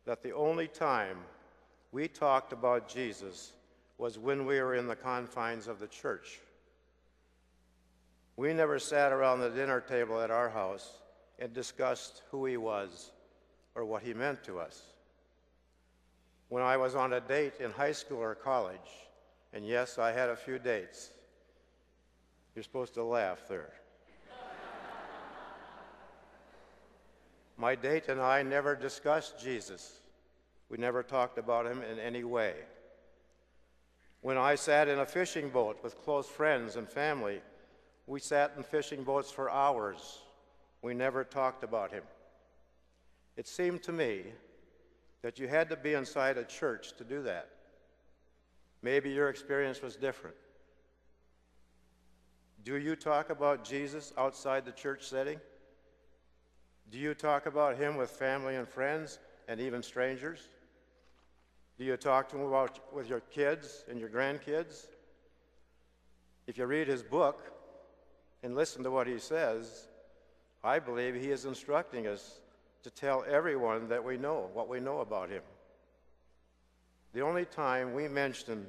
that 0.07 0.23
the 0.23 0.33
only 0.33 0.69
time 0.69 1.19
we 1.93 2.09
talked 2.09 2.53
about 2.53 2.89
Jesus 2.89 3.53
was 3.99 4.19
when 4.19 4.47
we 4.47 4.61
were 4.61 4.75
in 4.75 4.87
the 4.87 4.97
confines 4.97 5.69
of 5.69 5.79
the 5.79 5.87
church. 5.87 6.41
We 8.37 8.53
never 8.53 8.79
sat 8.79 9.13
around 9.13 9.41
the 9.41 9.51
dinner 9.51 9.81
table 9.81 10.21
at 10.21 10.31
our 10.31 10.51
house 10.51 10.91
and 11.39 11.53
discussed 11.53 12.23
who 12.31 12.45
he 12.47 12.57
was 12.57 13.11
or 13.75 13.85
what 13.85 14.03
he 14.03 14.13
meant 14.15 14.45
to 14.45 14.59
us. 14.59 14.83
When 16.49 16.63
I 16.63 16.77
was 16.77 16.95
on 16.95 17.13
a 17.13 17.21
date 17.21 17.55
in 17.61 17.73
high 17.73 17.93
school 17.93 18.19
or 18.19 18.35
college, 18.35 19.09
and 19.53 19.67
yes, 19.67 19.99
I 19.99 20.13
had 20.13 20.29
a 20.29 20.37
few 20.37 20.59
dates, 20.59 21.11
you're 22.55 22.63
supposed 22.63 22.95
to 22.95 23.03
laugh 23.03 23.49
there. 23.49 23.73
My 27.57 27.75
date 27.75 28.09
and 28.09 28.21
I 28.21 28.43
never 28.43 28.77
discussed 28.77 29.41
Jesus. 29.41 30.01
We 30.69 30.79
never 30.79 31.03
talked 31.03 31.39
about 31.39 31.67
him 31.67 31.83
in 31.83 31.99
any 31.99 32.25
way. 32.25 32.55
When 34.21 34.39
I 34.39 34.55
sat 34.55 34.89
in 34.89 35.01
a 35.01 35.07
fishing 35.07 35.51
boat 35.51 35.79
with 35.83 36.03
close 36.03 36.27
friends 36.27 36.77
and 36.77 36.89
family, 36.89 37.41
we 38.07 38.21
sat 38.21 38.53
in 38.57 38.63
fishing 38.63 39.03
boats 39.05 39.31
for 39.31 39.51
hours. 39.51 40.19
We 40.83 40.95
never 40.95 41.25
talked 41.25 41.65
about 41.65 41.93
him. 41.93 42.03
It 43.37 43.47
seemed 43.47 43.83
to 43.85 43.93
me 43.93 44.23
that 45.23 45.39
you 45.39 45.49
had 45.49 45.69
to 45.71 45.77
be 45.77 45.95
inside 45.95 46.39
a 46.39 46.45
church 46.45 46.93
to 46.99 47.05
do 47.05 47.23
that. 47.23 47.49
Maybe 48.83 49.11
your 49.11 49.29
experience 49.29 49.83
was 49.83 49.97
different. 49.97 50.37
Do 52.65 52.77
you 52.77 52.97
talk 52.97 53.31
about 53.31 53.65
Jesus 53.65 54.13
outside 54.19 54.65
the 54.65 54.73
church 54.73 55.07
setting? 55.09 55.41
Do 56.91 56.99
you 56.99 57.15
talk 57.15 57.47
about 57.47 57.77
him 57.77 57.97
with 57.97 58.11
family 58.11 58.57
and 58.57 58.69
friends 58.69 59.19
and 59.49 59.61
even 59.61 59.83
strangers? 59.83 60.49
Do 61.79 61.85
you 61.85 61.97
talk 61.97 62.29
to 62.31 62.37
him 62.37 62.47
about 62.47 62.93
with 62.93 63.09
your 63.09 63.21
kids 63.21 63.85
and 63.89 63.99
your 63.99 64.09
grandkids? 64.09 64.87
If 66.47 66.59
you 66.59 66.67
read 66.67 66.89
his 66.89 67.03
book, 67.03 67.57
and 68.43 68.55
listen 68.55 68.85
to 68.85 68.91
what 68.93 69.09
he 69.09 69.19
says, 69.19 69.89
I 70.63 70.79
believe 70.79 71.15
he 71.17 71.31
is 71.31 71.45
instructing 71.45 72.07
us 72.07 72.41
to 72.87 72.91
tell 72.93 73.25
everyone 73.29 73.89
that 73.89 74.05
we 74.05 74.17
know 74.17 74.49
what 74.55 74.69
we 74.69 74.79
know 74.79 75.01
about 75.01 75.29
him. 75.29 75.43
The 77.15 77.21
only 77.21 77.45
time 77.45 77.95
we 77.95 78.07
mentioned 78.07 78.65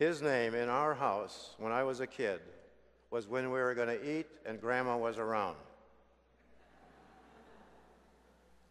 his 0.00 0.20
name 0.20 0.56
in 0.56 0.68
our 0.68 0.94
house 0.94 1.54
when 1.58 1.70
I 1.70 1.84
was 1.84 2.00
a 2.00 2.08
kid 2.08 2.40
was 3.12 3.28
when 3.28 3.52
we 3.52 3.60
were 3.60 3.72
going 3.72 3.86
to 3.86 4.18
eat 4.18 4.26
and 4.44 4.60
Grandma 4.60 4.96
was 4.96 5.16
around. 5.16 5.54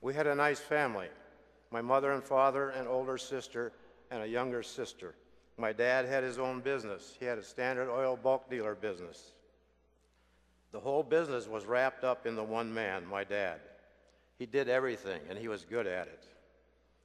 We 0.02 0.14
had 0.14 0.28
a 0.28 0.36
nice 0.36 0.60
family 0.60 1.08
my 1.72 1.82
mother 1.82 2.12
and 2.12 2.24
father, 2.24 2.72
an 2.72 2.86
older 2.86 3.18
sister, 3.18 3.72
and 4.12 4.24
a 4.24 4.28
younger 4.28 4.62
sister. 4.62 5.16
My 5.58 5.72
dad 5.72 6.06
had 6.06 6.22
his 6.22 6.38
own 6.38 6.60
business. 6.60 7.16
He 7.18 7.26
had 7.26 7.38
a 7.38 7.44
Standard 7.44 7.90
Oil 7.90 8.20
bulk 8.22 8.50
dealer 8.50 8.76
business. 8.76 9.32
The 10.74 10.82
whole 10.82 11.04
business 11.04 11.48
was 11.48 11.66
wrapped 11.66 12.04
up 12.04 12.26
in 12.26 12.36
the 12.36 12.44
one 12.44 12.74
man, 12.74 13.06
my 13.06 13.24
dad. 13.24 13.62
He 14.40 14.46
did 14.46 14.70
everything, 14.70 15.20
and 15.30 15.38
he 15.38 15.50
was 15.50 15.66
good 15.66 15.86
at 15.86 16.08
it. 16.08 16.24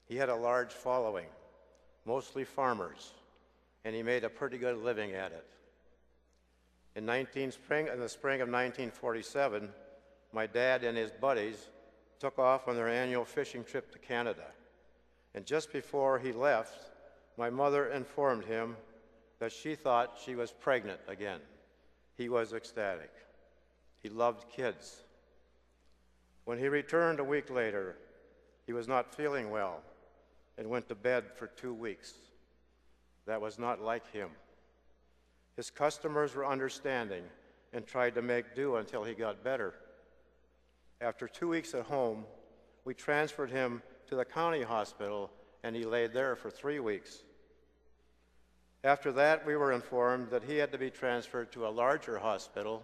He 0.07 0.17
had 0.17 0.29
a 0.29 0.37
large 0.37 0.73
following, 0.73 1.27
mostly 2.07 2.45
farmers, 2.45 3.13
and 3.85 3.95
he 3.95 4.05
made 4.05 4.23
a 4.23 4.31
pretty 4.31 4.57
good 4.57 4.79
living 4.79 5.13
at 5.13 5.33
it. 5.33 5.45
In, 6.95 7.05
19 7.05 7.51
spring, 7.51 7.89
in 7.89 7.99
the 7.99 8.09
spring 8.09 8.41
of 8.41 8.49
1947, 8.49 9.69
my 10.33 10.47
dad 10.47 10.85
and 10.85 10.97
his 10.97 11.11
buddies 11.11 11.71
took 12.21 12.39
off 12.39 12.69
on 12.69 12.77
their 12.77 12.89
annual 12.89 13.25
fishing 13.25 13.65
trip 13.65 13.91
to 13.91 13.99
Canada. 13.99 14.47
And 15.35 15.45
just 15.45 15.73
before 15.73 16.21
he 16.21 16.31
left, 16.31 16.93
my 17.37 17.51
mother 17.51 17.89
informed 17.89 18.45
him 18.45 18.77
that 19.41 19.51
she 19.51 19.75
thought 19.75 20.21
she 20.25 20.37
was 20.37 20.53
pregnant 20.53 21.01
again. 21.09 21.41
He 22.17 22.29
was 22.29 22.53
ecstatic. 22.53 23.11
He 24.05 24.09
loved 24.09 24.49
kids. 24.49 25.03
When 26.45 26.59
he 26.59 26.69
returned 26.69 27.21
a 27.21 27.25
week 27.25 27.51
later, 27.51 27.97
he 28.67 28.73
was 28.73 28.89
not 28.89 29.15
feeling 29.15 29.51
well 29.51 29.81
and 30.59 30.69
went 30.69 30.89
to 30.89 30.95
bed 30.95 31.25
for 31.37 31.47
two 31.47 31.75
weeks. 31.75 32.15
That 33.27 33.41
was 33.41 33.59
not 33.59 33.81
like 33.81 34.11
him. 34.13 34.31
His 35.57 35.71
customers 35.71 36.35
were 36.35 36.47
understanding 36.47 37.25
and 37.73 37.87
tried 37.87 38.15
to 38.15 38.23
make 38.23 38.55
do 38.55 38.77
until 38.77 39.05
he 39.05 39.15
got 39.15 39.43
better. 39.43 39.75
After 41.01 41.27
two 41.27 41.49
weeks 41.49 41.75
at 41.75 41.87
home, 41.87 42.25
we 42.85 42.95
transferred 42.95 43.51
him 43.51 43.83
to 44.09 44.17
the 44.17 44.25
county 44.25 44.63
hospital 44.63 45.31
and 45.63 45.75
he 45.75 45.85
laid 45.85 46.13
there 46.13 46.37
for 46.37 46.51
three 46.51 46.79
weeks. 46.79 47.23
After 48.85 49.13
that, 49.13 49.47
we 49.47 49.57
were 49.57 49.73
informed 49.73 50.29
that 50.31 50.45
he 50.45 50.57
had 50.57 50.71
to 50.73 50.79
be 50.79 50.91
transferred 50.91 51.51
to 51.53 51.67
a 51.67 51.69
larger 51.69 52.19
hospital 52.19 52.83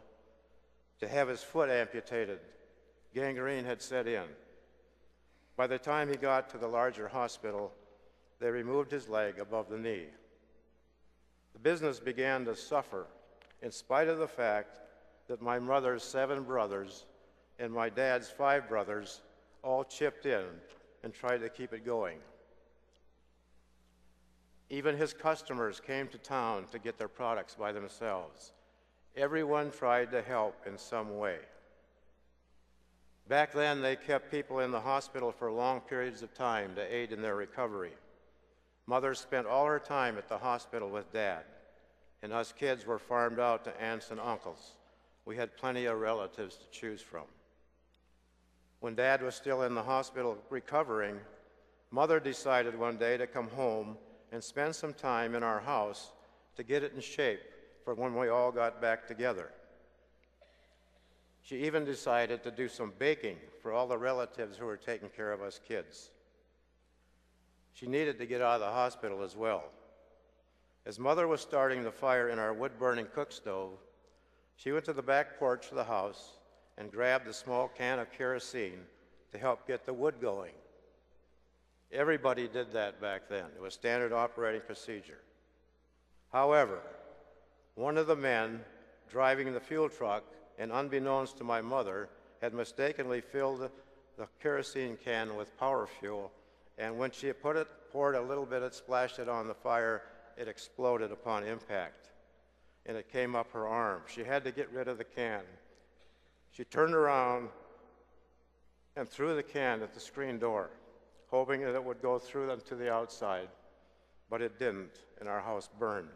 to 0.98 1.06
have 1.06 1.28
his 1.28 1.42
foot 1.42 1.68
amputated. 1.68 2.40
Gangrene 3.14 3.64
had 3.64 3.82
set 3.82 4.06
in. 4.06 4.24
By 5.56 5.66
the 5.66 5.78
time 5.78 6.08
he 6.08 6.16
got 6.16 6.48
to 6.50 6.58
the 6.58 6.68
larger 6.68 7.08
hospital, 7.08 7.72
they 8.38 8.50
removed 8.50 8.90
his 8.90 9.08
leg 9.08 9.38
above 9.38 9.68
the 9.68 9.78
knee. 9.78 10.06
The 11.52 11.58
business 11.58 12.00
began 12.00 12.44
to 12.46 12.56
suffer 12.56 13.06
in 13.62 13.70
spite 13.70 14.08
of 14.08 14.18
the 14.18 14.28
fact 14.28 14.78
that 15.28 15.42
my 15.42 15.58
mother's 15.58 16.02
seven 16.02 16.44
brothers 16.44 17.04
and 17.58 17.72
my 17.72 17.88
dad's 17.88 18.30
five 18.30 18.68
brothers 18.68 19.20
all 19.62 19.84
chipped 19.84 20.26
in 20.26 20.44
and 21.02 21.12
tried 21.12 21.38
to 21.38 21.48
keep 21.48 21.72
it 21.72 21.84
going. 21.84 22.18
Even 24.70 24.96
his 24.96 25.12
customers 25.12 25.80
came 25.80 26.06
to 26.08 26.18
town 26.18 26.64
to 26.70 26.78
get 26.78 26.96
their 26.96 27.08
products 27.08 27.54
by 27.54 27.72
themselves. 27.72 28.52
Everyone 29.16 29.70
tried 29.70 30.12
to 30.12 30.22
help 30.22 30.54
in 30.66 30.78
some 30.78 31.18
way. 31.18 31.38
Back 33.30 33.52
then, 33.52 33.80
they 33.80 33.94
kept 33.94 34.28
people 34.28 34.58
in 34.58 34.72
the 34.72 34.80
hospital 34.80 35.30
for 35.30 35.52
long 35.52 35.82
periods 35.82 36.20
of 36.20 36.34
time 36.34 36.74
to 36.74 36.82
aid 36.82 37.12
in 37.12 37.22
their 37.22 37.36
recovery. 37.36 37.92
Mother 38.88 39.14
spent 39.14 39.46
all 39.46 39.66
her 39.66 39.78
time 39.78 40.18
at 40.18 40.28
the 40.28 40.36
hospital 40.36 40.90
with 40.90 41.12
Dad, 41.12 41.44
and 42.24 42.32
us 42.32 42.52
kids 42.52 42.86
were 42.86 42.98
farmed 42.98 43.38
out 43.38 43.62
to 43.62 43.80
aunts 43.80 44.10
and 44.10 44.18
uncles. 44.18 44.72
We 45.26 45.36
had 45.36 45.56
plenty 45.56 45.84
of 45.84 46.00
relatives 46.00 46.56
to 46.56 46.68
choose 46.72 47.00
from. 47.00 47.22
When 48.80 48.96
Dad 48.96 49.22
was 49.22 49.36
still 49.36 49.62
in 49.62 49.76
the 49.76 49.82
hospital 49.84 50.36
recovering, 50.50 51.20
Mother 51.92 52.18
decided 52.18 52.76
one 52.76 52.96
day 52.96 53.16
to 53.16 53.28
come 53.28 53.48
home 53.50 53.96
and 54.32 54.42
spend 54.42 54.74
some 54.74 54.92
time 54.92 55.36
in 55.36 55.44
our 55.44 55.60
house 55.60 56.10
to 56.56 56.64
get 56.64 56.82
it 56.82 56.94
in 56.96 57.00
shape 57.00 57.42
for 57.84 57.94
when 57.94 58.16
we 58.16 58.26
all 58.26 58.50
got 58.50 58.82
back 58.82 59.06
together. 59.06 59.52
She 61.42 61.64
even 61.64 61.84
decided 61.84 62.42
to 62.42 62.50
do 62.50 62.68
some 62.68 62.92
baking 62.98 63.36
for 63.62 63.72
all 63.72 63.86
the 63.86 63.98
relatives 63.98 64.56
who 64.56 64.66
were 64.66 64.76
taking 64.76 65.08
care 65.08 65.32
of 65.32 65.42
us 65.42 65.60
kids. 65.66 66.10
She 67.72 67.86
needed 67.86 68.18
to 68.18 68.26
get 68.26 68.42
out 68.42 68.56
of 68.56 68.60
the 68.60 68.66
hospital 68.66 69.22
as 69.22 69.36
well. 69.36 69.64
As 70.86 70.98
mother 70.98 71.26
was 71.28 71.40
starting 71.40 71.82
the 71.82 71.90
fire 71.90 72.28
in 72.28 72.38
our 72.38 72.52
wood 72.52 72.78
burning 72.78 73.06
cook 73.14 73.32
stove, 73.32 73.78
she 74.56 74.72
went 74.72 74.84
to 74.86 74.92
the 74.92 75.02
back 75.02 75.38
porch 75.38 75.68
of 75.70 75.76
the 75.76 75.84
house 75.84 76.38
and 76.76 76.90
grabbed 76.90 77.26
a 77.28 77.32
small 77.32 77.68
can 77.68 77.98
of 77.98 78.12
kerosene 78.12 78.80
to 79.32 79.38
help 79.38 79.66
get 79.66 79.86
the 79.86 79.92
wood 79.92 80.16
going. 80.20 80.52
Everybody 81.92 82.48
did 82.48 82.72
that 82.72 83.00
back 83.00 83.28
then. 83.28 83.46
It 83.56 83.60
was 83.60 83.74
standard 83.74 84.12
operating 84.12 84.60
procedure. 84.60 85.20
However, 86.32 86.80
one 87.74 87.96
of 87.98 88.06
the 88.06 88.16
men 88.16 88.60
driving 89.08 89.52
the 89.52 89.60
fuel 89.60 89.88
truck, 89.88 90.24
and 90.60 90.70
unbeknownst 90.70 91.36
to 91.38 91.44
my 91.44 91.60
mother, 91.60 92.08
had 92.40 92.54
mistakenly 92.54 93.20
filled 93.20 93.60
the, 94.16 94.28
kerosene 94.40 94.96
can 95.02 95.34
with 95.34 95.58
power 95.58 95.88
fuel, 95.98 96.30
and 96.78 96.96
when 96.96 97.10
she 97.10 97.32
put 97.32 97.56
it, 97.56 97.66
poured 97.90 98.14
a 98.14 98.20
little 98.20 98.46
bit, 98.46 98.62
it 98.62 98.72
splashed 98.72 99.18
it 99.18 99.28
on 99.28 99.48
the 99.48 99.54
fire, 99.54 100.02
it 100.36 100.46
exploded 100.46 101.10
upon 101.10 101.42
impact, 101.42 102.10
and 102.86 102.96
it 102.96 103.10
came 103.10 103.34
up 103.34 103.50
her 103.52 103.66
arm. 103.66 104.02
She 104.06 104.22
had 104.22 104.44
to 104.44 104.52
get 104.52 104.70
rid 104.70 104.86
of 104.86 104.98
the 104.98 105.04
can. 105.04 105.40
She 106.52 106.62
turned 106.62 106.94
around 106.94 107.48
and 108.94 109.08
threw 109.08 109.34
the 109.34 109.42
can 109.42 109.82
at 109.82 109.94
the 109.94 110.00
screen 110.00 110.38
door 110.38 110.70
hoping 111.30 111.60
that 111.60 111.74
it 111.74 111.84
would 111.84 112.02
go 112.02 112.18
through 112.18 112.48
them 112.48 112.60
to 112.66 112.74
the 112.74 112.92
outside, 112.92 113.48
but 114.28 114.42
it 114.42 114.58
didn't, 114.58 114.98
and 115.20 115.28
our 115.28 115.40
house 115.40 115.68
burned. 115.78 116.08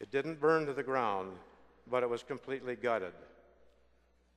It 0.00 0.10
didn't 0.10 0.40
burn 0.40 0.66
to 0.66 0.72
the 0.72 0.82
ground, 0.82 1.32
but 1.88 2.02
it 2.02 2.10
was 2.10 2.22
completely 2.22 2.76
gutted. 2.76 3.12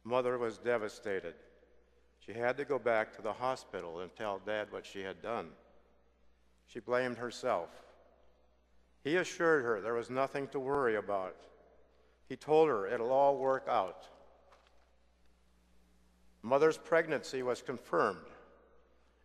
Mother 0.03 0.37
was 0.37 0.57
devastated. 0.57 1.33
She 2.19 2.33
had 2.33 2.57
to 2.57 2.65
go 2.65 2.79
back 2.79 3.15
to 3.15 3.21
the 3.21 3.33
hospital 3.33 4.01
and 4.01 4.15
tell 4.15 4.39
Dad 4.45 4.67
what 4.71 4.85
she 4.85 5.01
had 5.01 5.21
done. 5.21 5.47
She 6.67 6.79
blamed 6.79 7.17
herself. 7.17 7.69
He 9.03 9.15
assured 9.15 9.63
her 9.63 9.81
there 9.81 9.93
was 9.93 10.09
nothing 10.09 10.47
to 10.49 10.59
worry 10.59 10.95
about. 10.95 11.35
He 12.27 12.35
told 12.35 12.69
her 12.69 12.88
it'll 12.88 13.12
all 13.12 13.38
work 13.38 13.65
out. 13.67 14.05
Mother's 16.41 16.77
pregnancy 16.77 17.41
was 17.41 17.62
confirmed 17.62 18.27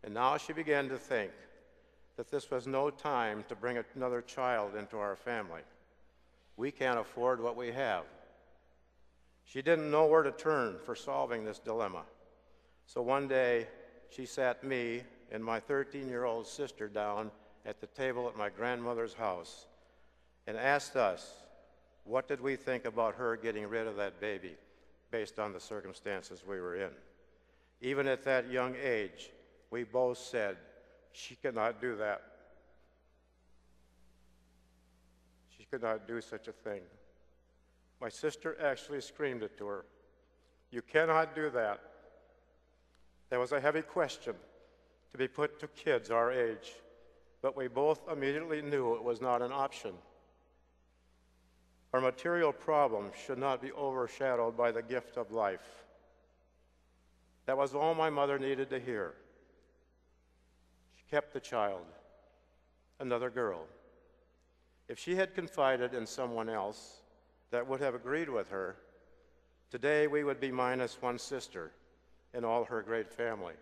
and 0.05 0.13
now 0.13 0.37
she 0.37 0.53
began 0.53 0.89
to 0.91 0.99
think 0.99 1.33
that 2.17 2.31
this 2.31 2.51
was 2.51 2.67
no 2.67 2.91
time 2.91 3.43
to 3.49 3.57
bring 3.57 3.83
another 3.97 4.21
child 4.21 4.77
into 4.77 4.99
our 4.99 5.17
family. 5.17 5.63
We 6.57 6.71
can't 6.71 6.99
afford 6.99 7.41
what 7.41 7.57
we 7.57 7.73
have. 7.73 8.05
She 9.45 9.63
didn't 9.63 9.91
know 9.91 10.07
where 10.07 10.23
to 10.23 10.33
turn 10.33 10.77
for 10.85 10.95
solving 10.95 11.45
this 11.45 11.59
dilemma. 11.59 12.03
So 12.87 13.03
one 13.03 13.29
day, 13.29 13.67
she 14.11 14.27
sat 14.27 14.65
me 14.65 15.03
and 15.31 15.45
my 15.45 15.61
13 15.61 16.09
year 16.09 16.25
old 16.25 16.47
sister 16.47 16.89
down 16.89 17.31
at 17.67 17.81
the 17.81 17.87
table 17.89 18.29
at 18.29 18.37
my 18.37 18.49
grandmother's 18.49 19.15
house 19.15 19.67
and 20.47 20.57
asked 20.57 20.97
us 20.97 21.33
what 22.05 22.29
did 22.29 22.41
we 22.41 22.57
think 22.57 22.85
about 22.85 23.15
her 23.15 23.37
getting 23.37 23.67
rid 23.67 23.87
of 23.87 23.97
that 23.97 24.21
baby 24.21 24.55
based 25.11 25.39
on 25.39 25.53
the 25.53 25.61
circumstances 25.61 26.43
we 26.47 26.61
were 26.61 26.77
in. 26.77 26.91
Even 27.81 28.07
at 28.07 28.25
that 28.25 28.51
young 28.51 28.75
age, 28.83 29.31
we 29.71 29.85
both 29.85 30.19
said, 30.19 30.57
She 31.13 31.37
cannot 31.37 31.81
do 31.81 31.97
that. 31.97 32.23
She 35.57 35.65
could 35.65 35.83
not 35.83 36.07
do 36.07 36.21
such 36.21 36.49
a 36.49 36.53
thing. 36.53 36.81
My 38.01 38.09
sister 38.09 38.57
actually 38.61 39.01
screamed 39.01 39.43
it 39.43 39.57
to 39.59 39.67
her. 39.67 39.85
You 40.71 40.83
cannot 40.83 41.35
do 41.35 41.51
that. 41.51 41.81
That 43.31 43.39
was 43.39 43.53
a 43.53 43.61
heavy 43.61 43.83
question 43.83 44.35
to 45.13 45.19
be 45.19 45.29
put 45.29 45.61
to 45.61 45.69
kids 45.69 46.11
our 46.11 46.33
age, 46.33 46.75
but 47.41 47.57
we 47.57 47.69
both 47.69 48.01
immediately 48.11 48.61
knew 48.63 48.95
it 48.95 49.03
was 49.03 49.21
not 49.21 49.43
an 49.43 49.53
option. 49.53 49.93
Our 51.93 52.01
material 52.01 52.53
problems 52.53 53.13
should 53.25 53.39
not 53.39 53.63
be 53.63 53.71
overshadowed 53.71 54.57
by 54.57 54.73
the 54.73 54.83
gift 54.83 55.17
of 55.17 55.31
life. 55.31 55.85
That 57.47 57.57
was 57.57 57.75
all 57.75 57.95
my 57.95 58.11
mother 58.11 58.39
needed 58.39 58.71
to 58.71 58.81
hear 58.81 59.15
She 60.97 61.05
kept 61.09 61.33
the 61.33 61.41
child, 61.41 61.87
another 62.99 63.31
girl. 63.31 63.67
If 64.89 64.99
she 64.99 65.15
had 65.15 65.35
confided 65.35 65.95
in 65.95 66.07
someone 66.07 66.49
else 66.49 67.03
that 67.51 67.67
would 67.67 67.81
have 67.81 67.95
agreed 67.95 68.29
with 68.29 68.49
her, 68.49 68.77
today 69.71 70.07
we 70.07 70.25
would 70.25 70.41
be 70.41 70.51
minus 70.51 71.01
one 71.01 71.19
sister 71.19 71.73
in 72.33 72.45
all 72.45 72.65
her 72.65 72.83
great 72.83 73.13
family. 73.13 73.55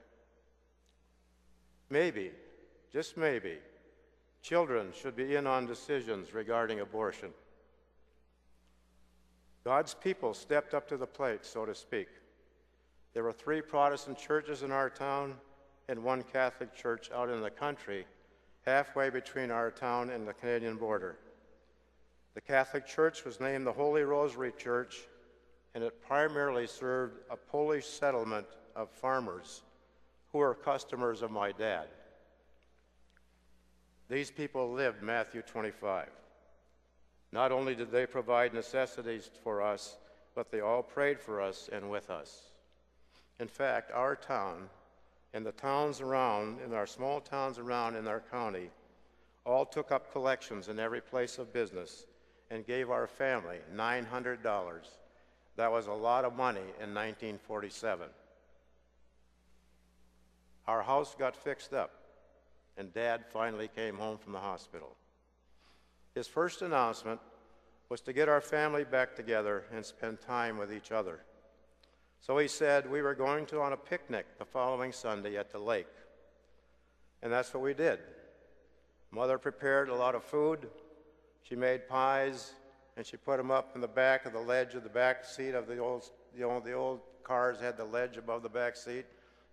Maybe, 1.91 2.31
just 2.93 3.17
maybe, 3.17 3.59
children 4.43 4.93
should 4.99 5.15
be 5.15 5.37
in 5.37 5.47
on 5.47 5.67
decisions 5.67 6.33
regarding 6.33 6.81
abortion. 6.81 7.31
God's 9.65 9.95
people 9.95 10.35
stepped 10.35 10.75
up 10.75 10.89
to 10.89 10.97
the 10.97 11.07
plate, 11.07 11.45
so 11.45 11.65
to 11.65 11.75
speak. 11.75 12.09
There 13.15 13.23
were 13.23 13.33
three 13.33 13.61
Protestant 13.61 14.19
churches 14.19 14.63
in 14.63 14.73
our 14.73 14.91
town 14.91 15.35
and 15.89 16.03
one 16.03 16.23
Catholic 16.23 16.75
church 16.75 17.11
out 17.15 17.29
in 17.29 17.43
the 17.43 17.51
country, 17.51 18.07
halfway 18.65 19.11
between 19.11 19.51
our 19.51 19.71
town 19.71 20.11
and 20.11 20.27
the 20.27 20.33
Canadian 20.33 20.77
border. 20.77 21.17
The 22.35 22.41
Catholic 22.41 22.87
Church 22.87 23.25
was 23.25 23.41
named 23.41 23.67
the 23.67 23.73
Holy 23.73 24.03
Rosary 24.03 24.53
Church, 24.57 25.03
and 25.75 25.85
it 25.85 26.01
primarily 26.01 26.67
served 26.67 27.19
a 27.31 27.37
Polish 27.37 27.87
settlement 27.87 28.47
of 28.75 28.91
farmers 28.91 29.63
who 30.31 30.39
were 30.39 30.55
customers 30.55 31.21
of 31.21 31.31
my 31.31 31.53
dad. 31.53 31.89
These 34.09 34.31
people 34.31 34.73
lived 34.73 35.03
Matthew 35.03 35.43
25. 35.43 36.09
Not 37.33 37.53
only 37.53 37.75
did 37.75 37.91
they 37.91 38.07
provide 38.07 38.55
necessities 38.55 39.31
for 39.43 39.61
us, 39.61 39.97
but 40.35 40.51
they 40.51 40.61
all 40.61 40.83
prayed 40.83 41.21
for 41.21 41.41
us 41.41 41.69
and 41.71 41.91
with 41.91 42.09
us. 42.09 42.53
In 43.41 43.49
fact, 43.49 43.91
our 43.93 44.17
town 44.17 44.71
and 45.35 45.45
the 45.45 45.53
towns 45.53 46.01
around, 46.01 46.61
in 46.65 46.73
our 46.73 46.87
small 46.87 47.21
towns 47.21 47.59
around 47.59 47.97
in 47.97 48.09
our 48.09 48.21
county, 48.21 48.71
all 49.45 49.67
took 49.67 49.91
up 49.91 50.13
collections 50.13 50.69
in 50.69 50.79
every 50.79 51.01
place 51.01 51.39
of 51.39 51.53
business 51.53 52.07
and 52.53 52.67
gave 52.67 52.91
our 52.91 53.07
family 53.07 53.57
$900. 53.75 54.37
That 55.57 55.73
was 55.73 55.87
a 55.87 55.93
lot 55.93 56.27
of 56.27 56.37
money 56.37 56.61
in 56.61 56.95
1947. 56.95 58.07
Our 60.69 60.83
house 60.83 61.17
got 61.19 61.35
fixed 61.35 61.73
up, 61.73 61.91
and 62.77 62.93
Dad 62.93 63.25
finally 63.33 63.71
came 63.75 63.97
home 63.97 64.19
from 64.19 64.35
the 64.35 64.39
hospital. 64.39 64.95
His 66.15 66.29
first 66.29 66.61
announcement 66.61 67.21
was 67.89 68.03
to 68.03 68.13
get 68.13 68.29
our 68.29 68.43
family 68.43 68.85
back 68.85 69.17
together 69.17 69.65
and 69.75 69.85
spend 69.85 70.21
time 70.21 70.59
with 70.59 70.73
each 70.73 70.93
other. 70.93 71.21
So 72.21 72.37
he 72.37 72.49
said 72.49 72.89
we 72.89 73.01
were 73.01 73.15
going 73.15 73.47
to 73.47 73.61
on 73.61 73.73
a 73.73 73.79
picnic 73.79 74.27
the 74.39 74.45
following 74.45 74.93
Sunday 74.93 75.39
at 75.39 75.51
the 75.51 75.59
lake. 75.59 75.89
And 77.23 77.33
that's 77.33 77.53
what 77.55 77.63
we 77.63 77.73
did. 77.73 77.99
Mother 79.11 79.39
prepared 79.39 79.89
a 79.89 79.95
lot 79.95 80.15
of 80.15 80.23
food. 80.23 80.69
She 81.43 81.57
made 81.57 81.89
pies, 81.89 82.55
and 82.97 83.05
she 83.05 83.17
put 83.17 83.37
them 83.37 83.51
up 83.51 83.73
in 83.75 83.81
the 83.81 83.89
back 83.89 84.27
of 84.27 84.33
the 84.33 84.41
ledge 84.41 84.75
of 84.75 84.83
the 84.83 84.89
back 84.89 85.25
seat 85.25 85.55
of 85.55 85.67
the 85.67 85.79
old, 85.79 86.11
you 86.35 86.43
know, 86.43 86.61
the 86.61 86.73
old 86.73 87.01
cars 87.25 87.61
had 87.61 87.77
the 87.77 87.85
ledge 87.85 88.17
above 88.17 88.43
the 88.43 88.49
back 88.49 88.77
seat. 88.77 89.07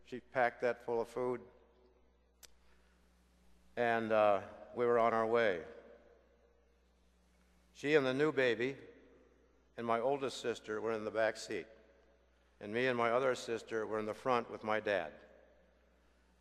She 0.06 0.20
packed 0.34 0.62
that 0.62 0.86
full 0.86 1.02
of 1.02 1.08
food. 1.08 1.42
and 3.78 4.12
uh, 4.12 4.40
we 4.76 4.86
were 4.86 5.00
on 5.00 5.14
our 5.14 5.26
way. 5.26 5.60
She 7.74 7.96
and 7.96 8.06
the 8.06 8.14
new 8.14 8.34
baby 8.34 8.76
and 9.78 9.88
my 9.88 10.02
oldest 10.02 10.42
sister 10.42 10.82
were 10.82 10.92
in 10.92 11.06
the 11.06 11.12
back 11.12 11.38
seat, 11.38 11.66
and 12.60 12.74
me 12.74 12.88
and 12.88 12.98
my 12.98 13.12
other 13.12 13.34
sister 13.36 13.88
were 13.88 13.98
in 13.98 14.06
the 14.06 14.14
front 14.14 14.52
with 14.52 14.66
my 14.66 14.82
dad. 14.82 15.12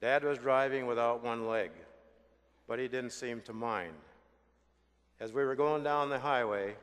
Dad 0.00 0.24
was 0.24 0.38
driving 0.38 0.87
without 0.87 1.22
one 1.22 1.46
leg, 1.46 1.70
but 2.66 2.80
he 2.80 2.88
didn't 2.88 3.12
seem 3.12 3.40
to 3.42 3.52
mind. 3.52 3.94
As 5.20 5.33
we 5.33 5.44
were 5.44 5.57
going 5.57 5.83
down 5.83 6.11
the 6.11 6.18
highway, 6.18 6.76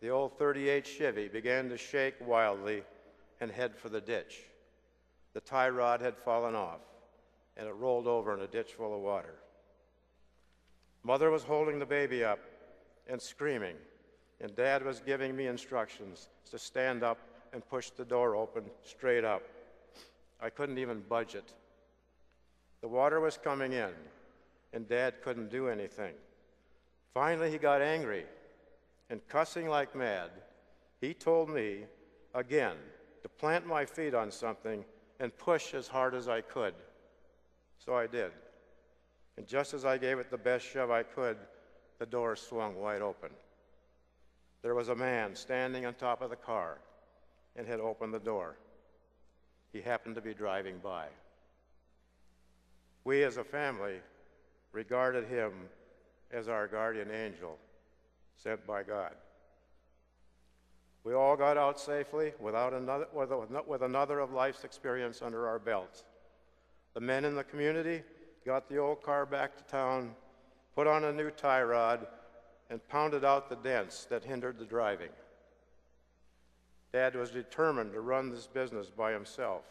the 0.00 0.10
old 0.10 0.36
38 0.36 0.86
Chevy 0.86 1.28
began 1.28 1.70
to 1.70 1.78
shake 1.78 2.14
wildly 2.26 2.82
and 3.40 3.50
head 3.50 3.74
for 3.74 3.88
the 3.88 4.00
ditch. 4.00 4.40
The 5.32 5.40
tie 5.40 5.70
rod 5.70 6.02
had 6.02 6.18
fallen 6.18 6.54
off, 6.54 6.80
and 7.56 7.66
it 7.66 7.72
rolled 7.72 8.06
over 8.06 8.34
in 8.34 8.40
a 8.40 8.46
ditch 8.46 8.74
full 8.74 8.94
of 8.94 9.00
water. 9.00 9.36
Mother 11.02 11.30
was 11.30 11.44
holding 11.44 11.78
the 11.78 11.86
baby 11.86 12.22
up 12.22 12.40
and 13.08 13.20
screaming, 13.20 13.76
and 14.40 14.54
Dad 14.54 14.84
was 14.84 15.00
giving 15.00 15.34
me 15.34 15.46
instructions 15.46 16.28
to 16.50 16.58
stand 16.58 17.02
up 17.02 17.18
and 17.54 17.66
push 17.68 17.90
the 17.90 18.04
door 18.04 18.36
open 18.36 18.64
straight 18.84 19.24
up. 19.24 19.42
I 20.40 20.50
couldn't 20.50 20.78
even 20.78 21.02
budge 21.08 21.34
it. 21.34 21.54
The 22.82 22.88
water 22.88 23.20
was 23.20 23.38
coming 23.38 23.72
in, 23.72 23.90
and 24.74 24.86
Dad 24.86 25.22
couldn't 25.22 25.50
do 25.50 25.68
anything. 25.68 26.12
Finally, 27.14 27.50
he 27.50 27.58
got 27.58 27.82
angry, 27.82 28.24
and 29.10 29.26
cussing 29.28 29.68
like 29.68 29.94
mad, 29.94 30.30
he 31.00 31.12
told 31.12 31.50
me 31.50 31.84
again 32.34 32.76
to 33.22 33.28
plant 33.28 33.66
my 33.66 33.84
feet 33.84 34.14
on 34.14 34.30
something 34.30 34.84
and 35.20 35.36
push 35.36 35.74
as 35.74 35.88
hard 35.88 36.14
as 36.14 36.28
I 36.28 36.40
could. 36.40 36.74
So 37.84 37.94
I 37.94 38.06
did. 38.06 38.32
And 39.36 39.46
just 39.46 39.74
as 39.74 39.84
I 39.84 39.98
gave 39.98 40.18
it 40.18 40.30
the 40.30 40.38
best 40.38 40.64
shove 40.64 40.90
I 40.90 41.02
could, 41.02 41.36
the 41.98 42.06
door 42.06 42.34
swung 42.34 42.76
wide 42.76 43.02
open. 43.02 43.30
There 44.62 44.74
was 44.74 44.88
a 44.88 44.94
man 44.94 45.34
standing 45.34 45.84
on 45.84 45.94
top 45.94 46.22
of 46.22 46.30
the 46.30 46.36
car 46.36 46.78
and 47.56 47.66
had 47.66 47.80
opened 47.80 48.14
the 48.14 48.20
door. 48.20 48.56
He 49.72 49.80
happened 49.80 50.14
to 50.14 50.20
be 50.20 50.34
driving 50.34 50.78
by. 50.78 51.06
We 53.04 53.24
as 53.24 53.36
a 53.36 53.44
family 53.44 53.96
regarded 54.72 55.26
him 55.26 55.52
as 56.32 56.48
our 56.48 56.66
guardian 56.66 57.10
angel 57.10 57.58
sent 58.36 58.66
by 58.66 58.82
God. 58.82 59.12
We 61.04 61.14
all 61.14 61.36
got 61.36 61.56
out 61.56 61.80
safely 61.80 62.32
without 62.40 62.72
another, 62.72 63.06
with 63.12 63.82
another 63.82 64.20
of 64.20 64.32
life's 64.32 64.64
experience 64.64 65.20
under 65.20 65.48
our 65.48 65.58
belts. 65.58 66.04
The 66.94 67.00
men 67.00 67.24
in 67.24 67.34
the 67.34 67.44
community 67.44 68.02
got 68.46 68.68
the 68.68 68.78
old 68.78 69.02
car 69.02 69.26
back 69.26 69.56
to 69.56 69.64
town, 69.64 70.14
put 70.74 70.86
on 70.86 71.04
a 71.04 71.12
new 71.12 71.30
tie 71.30 71.62
rod, 71.62 72.06
and 72.70 72.86
pounded 72.88 73.24
out 73.24 73.48
the 73.48 73.56
dents 73.56 74.04
that 74.06 74.24
hindered 74.24 74.58
the 74.58 74.64
driving. 74.64 75.10
Dad 76.92 77.16
was 77.16 77.30
determined 77.30 77.92
to 77.92 78.00
run 78.00 78.30
this 78.30 78.46
business 78.46 78.88
by 78.88 79.12
himself. 79.12 79.64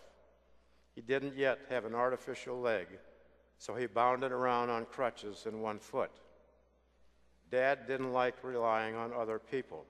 He 0.95 1.02
didn't 1.02 1.38
yet 1.38 1.60
have 1.69 1.86
an 1.86 1.95
artificial 1.95 2.60
leg, 2.60 2.88
so 3.58 3.74
he 3.74 3.86
bounded 3.86 4.32
around 4.32 4.69
on 4.69 4.86
crutches 4.86 5.45
in 5.45 5.62
one 5.62 5.80
foot. 5.80 6.12
Dad 7.51 7.85
didn't 7.85 8.13
like 8.13 8.35
relying 8.43 8.95
on 8.95 9.11
other 9.13 9.37
people. 9.37 9.85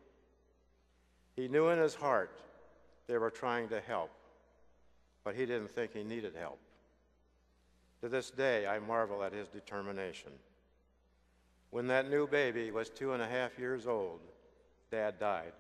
He 1.36 1.48
knew 1.48 1.70
in 1.70 1.78
his 1.78 1.96
heart 1.96 2.42
they 3.08 3.18
were 3.18 3.30
trying 3.30 3.70
to 3.70 3.80
help, 3.80 4.12
but 5.24 5.36
he 5.36 5.46
didn't 5.46 5.72
think 5.72 5.94
he 5.94 6.04
needed 6.04 6.34
help. 6.36 6.60
To 8.02 8.10
this 8.10 8.32
day, 8.32 8.66
I 8.66 8.80
marvel 8.80 9.24
at 9.24 9.32
his 9.32 9.48
determination. 9.48 10.32
When 11.70 11.88
that 11.88 12.10
new 12.10 12.28
baby 12.28 12.72
was 12.72 12.90
two 12.90 13.14
and 13.14 13.22
a 13.22 13.28
half 13.28 13.60
years 13.60 13.86
old, 13.86 14.20
Dad 14.90 15.20
died. 15.20 15.54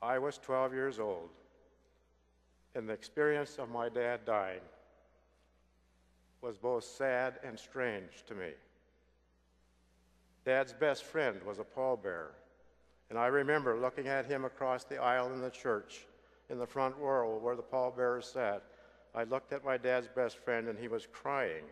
I 0.00 0.18
was 0.18 0.38
12 0.38 0.74
years 0.74 0.98
old, 0.98 1.30
and 2.74 2.88
the 2.88 2.92
experience 2.92 3.58
of 3.58 3.70
my 3.70 3.88
dad 3.88 4.24
dying 4.24 4.60
was 6.40 6.56
both 6.56 6.84
sad 6.84 7.34
and 7.44 7.58
strange 7.58 8.24
to 8.26 8.34
me. 8.34 8.50
Dad's 10.44 10.72
best 10.72 11.04
friend 11.04 11.40
was 11.44 11.58
a 11.58 11.64
pallbearer, 11.64 12.32
and 13.10 13.18
I 13.18 13.26
remember 13.26 13.78
looking 13.78 14.08
at 14.08 14.26
him 14.26 14.44
across 14.44 14.84
the 14.84 14.98
aisle 14.98 15.32
in 15.32 15.40
the 15.40 15.50
church 15.50 16.06
in 16.50 16.58
the 16.58 16.66
front 16.66 16.96
row 16.96 17.38
where 17.38 17.56
the 17.56 17.62
pallbearers 17.62 18.26
sat. 18.26 18.62
I 19.14 19.24
looked 19.24 19.52
at 19.52 19.64
my 19.64 19.76
dad's 19.76 20.08
best 20.08 20.38
friend, 20.38 20.68
and 20.68 20.78
he 20.78 20.88
was 20.88 21.06
crying. 21.12 21.64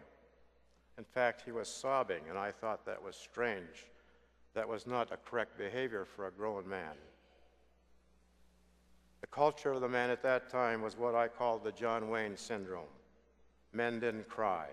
In 0.99 1.05
fact, 1.05 1.43
he 1.45 1.53
was 1.53 1.69
sobbing, 1.69 2.23
and 2.29 2.39
I 2.39 2.53
thought 2.53 2.85
that 2.87 3.03
was 3.03 3.17
strange. 3.17 3.87
That 4.55 4.69
was 4.69 4.87
not 4.87 5.13
a 5.13 5.17
correct 5.17 5.57
behavior 5.57 6.05
for 6.05 6.27
a 6.27 6.31
grown 6.31 6.69
man. 6.69 6.95
The 9.21 9.27
culture 9.27 9.73
of 9.73 9.81
the 9.81 9.89
man 9.89 10.11
at 10.11 10.23
that 10.23 10.49
time 10.49 10.83
was 10.83 10.97
what 10.97 11.15
I 11.15 11.29
called 11.29 11.65
the 11.65 11.73
John 11.73 12.09
Wayne 12.09 12.37
syndrome. 12.37 12.85
Men 13.73 14.01
didn't 14.01 14.29
cry. 14.29 14.67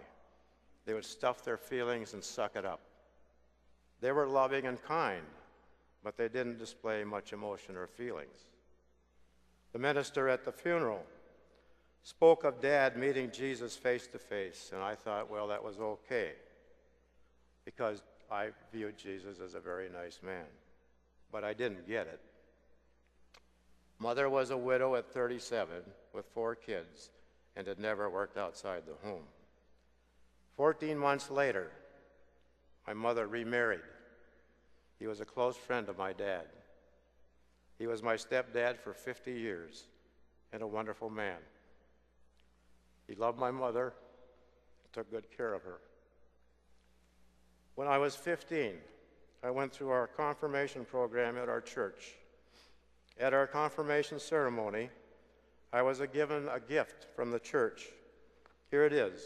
They 0.86 0.94
would 0.94 1.06
stuff 1.06 1.44
their 1.44 1.58
feelings 1.58 2.14
and 2.14 2.24
suck 2.24 2.56
it 2.56 2.66
up. 2.66 2.80
They 4.02 4.12
were 4.12 4.28
loving 4.28 4.66
and 4.66 4.82
kind, 4.82 5.26
but 6.04 6.18
they 6.18 6.28
didn't 6.28 6.60
display 6.60 7.04
much 7.04 7.34
emotion 7.34 7.76
or 7.76 7.88
feelings. 7.88 8.38
The 9.74 9.80
minister 9.80 10.30
at 10.30 10.46
the 10.46 10.52
funeral 10.52 11.04
spoke 12.04 12.44
of 12.44 12.62
Dad 12.62 12.96
meeting 12.96 13.32
Jesus 13.32 13.76
face 13.76 14.08
to 14.08 14.20
face, 14.20 14.72
and 14.74 14.82
I 14.82 14.96
thought, 14.96 15.30
well, 15.30 15.48
that 15.48 15.64
was 15.64 15.80
okay, 15.80 16.32
because 17.66 18.02
I 18.32 18.50
viewed 18.72 18.98
Jesus 18.98 19.40
as 19.40 19.56
a 19.56 19.60
very 19.60 19.90
nice 19.90 20.20
man. 20.24 20.46
But 21.32 21.44
I 21.44 21.54
didn't 21.54 21.88
get 21.88 22.08
it. 22.08 22.22
Mother 24.00 24.30
was 24.30 24.52
a 24.52 24.58
widow 24.58 24.96
at 24.96 25.12
37 25.12 25.82
with 26.14 26.26
four 26.34 26.56
kids 26.56 27.10
and 27.56 27.66
had 27.66 27.80
never 27.80 28.10
worked 28.10 28.38
outside 28.38 28.84
the 28.86 29.08
home. 29.08 29.24
Fourteen 30.56 30.98
months 30.98 31.30
later, 31.30 31.72
my 32.88 32.94
mother 32.94 33.28
remarried. 33.28 33.82
He 34.98 35.08
was 35.08 35.20
a 35.20 35.26
close 35.26 35.58
friend 35.58 35.90
of 35.90 35.98
my 35.98 36.14
dad. 36.14 36.46
He 37.78 37.86
was 37.86 38.02
my 38.02 38.16
stepdad 38.16 38.80
for 38.80 38.94
50 38.94 39.32
years 39.32 39.84
and 40.54 40.64
a 40.64 40.68
wonderful 40.68 41.10
man. 41.10 41.38
He 43.08 43.16
loved 43.16 43.38
my 43.38 43.52
mother, 43.52 43.94
took 44.94 45.12
good 45.12 45.26
care 45.36 45.54
of 45.54 45.64
her. 45.64 45.80
When 47.76 47.88
I 47.88 47.98
was 47.98 48.16
15, 48.16 48.74
I 49.44 49.52
went 49.52 49.72
through 49.72 49.90
our 49.90 50.08
confirmation 50.08 50.84
program 50.84 51.38
at 51.38 51.50
our 51.50 51.62
church. 51.62 52.16
At 53.20 53.34
our 53.34 53.46
confirmation 53.46 54.20
ceremony, 54.20 54.90
I 55.72 55.82
was 55.82 56.02
given 56.12 56.48
a 56.48 56.60
gift 56.60 57.08
from 57.16 57.32
the 57.32 57.40
church. 57.40 57.88
Here 58.72 58.86
it 58.86 58.94
is. 58.94 59.22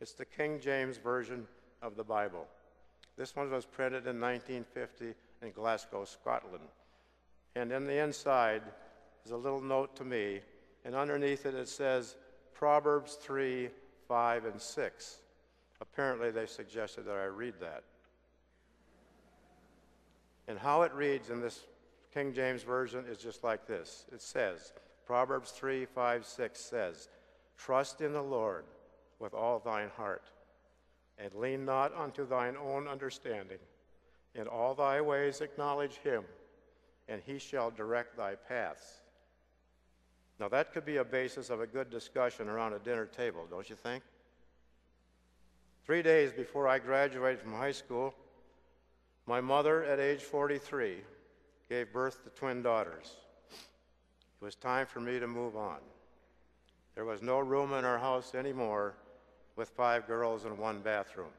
It's 0.00 0.12
the 0.12 0.24
King 0.24 0.60
James 0.60 0.98
Version 0.98 1.46
of 1.80 1.96
the 1.96 2.04
Bible. 2.04 2.46
This 3.18 3.34
one 3.34 3.50
was 3.50 3.66
printed 3.66 4.06
in 4.06 4.20
1950 4.20 5.12
in 5.42 5.50
Glasgow, 5.50 6.04
Scotland. 6.04 6.62
And 7.56 7.72
in 7.72 7.84
the 7.84 8.00
inside 8.00 8.62
is 9.26 9.32
a 9.32 9.36
little 9.36 9.60
note 9.60 9.96
to 9.96 10.04
me, 10.04 10.40
and 10.84 10.94
underneath 10.94 11.44
it 11.44 11.54
it 11.54 11.68
says 11.68 12.14
Proverbs 12.54 13.14
3, 13.14 13.70
5, 14.06 14.44
and 14.44 14.60
6. 14.60 15.16
Apparently, 15.80 16.30
they 16.30 16.46
suggested 16.46 17.06
that 17.06 17.16
I 17.16 17.24
read 17.24 17.54
that. 17.60 17.82
And 20.46 20.56
how 20.56 20.82
it 20.82 20.94
reads 20.94 21.30
in 21.30 21.40
this 21.40 21.64
King 22.14 22.32
James 22.32 22.62
Version 22.62 23.04
is 23.10 23.18
just 23.18 23.42
like 23.42 23.66
this 23.66 24.06
it 24.12 24.22
says, 24.22 24.72
Proverbs 25.06 25.50
3, 25.50 25.86
5, 25.86 26.24
6 26.24 26.60
says, 26.60 27.08
Trust 27.56 28.00
in 28.00 28.12
the 28.12 28.22
Lord 28.22 28.64
with 29.18 29.34
all 29.34 29.58
thine 29.58 29.90
heart 29.96 30.22
and 31.18 31.34
lean 31.34 31.64
not 31.64 31.92
unto 31.96 32.26
thine 32.26 32.56
own 32.56 32.86
understanding. 32.86 33.58
In 34.34 34.46
all 34.46 34.74
thy 34.74 35.00
ways 35.00 35.40
acknowledge 35.40 35.96
him, 35.96 36.24
and 37.08 37.20
he 37.24 37.38
shall 37.38 37.70
direct 37.70 38.16
thy 38.16 38.34
paths. 38.34 38.98
Now, 40.38 40.48
that 40.48 40.72
could 40.72 40.84
be 40.84 40.98
a 40.98 41.04
basis 41.04 41.50
of 41.50 41.60
a 41.60 41.66
good 41.66 41.90
discussion 41.90 42.48
around 42.48 42.72
a 42.72 42.78
dinner 42.78 43.06
table, 43.06 43.46
don't 43.50 43.68
you 43.68 43.74
think? 43.74 44.04
Three 45.84 46.02
days 46.02 46.32
before 46.32 46.68
I 46.68 46.78
graduated 46.78 47.40
from 47.40 47.54
high 47.54 47.72
school, 47.72 48.14
my 49.26 49.40
mother, 49.40 49.84
at 49.84 49.98
age 49.98 50.22
43, 50.22 50.98
gave 51.68 51.92
birth 51.92 52.22
to 52.24 52.30
twin 52.30 52.62
daughters. 52.62 53.16
It 54.40 54.44
was 54.44 54.54
time 54.54 54.86
for 54.86 55.00
me 55.00 55.18
to 55.18 55.26
move 55.26 55.56
on. 55.56 55.78
There 56.94 57.04
was 57.04 57.22
no 57.22 57.40
room 57.40 57.72
in 57.72 57.84
our 57.84 57.98
house 57.98 58.34
anymore 58.34 58.94
with 59.58 59.68
five 59.70 60.06
girls 60.06 60.44
in 60.44 60.56
one 60.56 60.78
bathroom. 60.78 61.32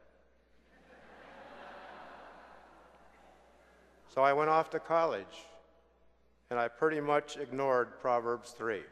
so 4.14 4.22
I 4.22 4.34
went 4.34 4.50
off 4.50 4.68
to 4.70 4.78
college, 4.78 5.46
and 6.50 6.58
I 6.58 6.68
pretty 6.68 7.00
much 7.00 7.38
ignored 7.38 7.98
Proverbs 7.98 8.50
3. 8.50 8.82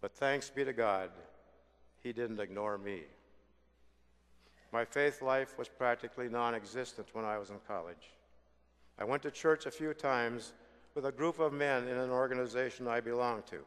But 0.00 0.12
thanks 0.12 0.48
be 0.48 0.64
to 0.64 0.72
God, 0.72 1.10
He 2.00 2.12
didn't 2.12 2.38
ignore 2.38 2.78
me. 2.78 3.02
My 4.72 4.84
faith 4.84 5.20
life 5.20 5.58
was 5.58 5.68
practically 5.68 6.28
non 6.28 6.54
existent 6.54 7.08
when 7.14 7.24
I 7.24 7.36
was 7.36 7.50
in 7.50 7.56
college. 7.66 8.12
I 8.98 9.04
went 9.04 9.22
to 9.24 9.30
church 9.30 9.66
a 9.66 9.70
few 9.70 9.92
times 9.92 10.52
with 10.94 11.06
a 11.06 11.12
group 11.12 11.40
of 11.40 11.52
men 11.52 11.88
in 11.88 11.96
an 11.96 12.10
organization 12.10 12.86
I 12.86 13.00
belonged 13.00 13.46
to. 13.46 13.64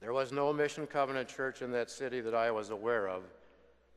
There 0.00 0.12
was 0.12 0.32
no 0.32 0.52
Mission 0.52 0.86
Covenant 0.86 1.28
church 1.28 1.60
in 1.60 1.72
that 1.72 1.90
city 1.90 2.20
that 2.20 2.34
I 2.34 2.50
was 2.50 2.70
aware 2.70 3.08
of, 3.08 3.22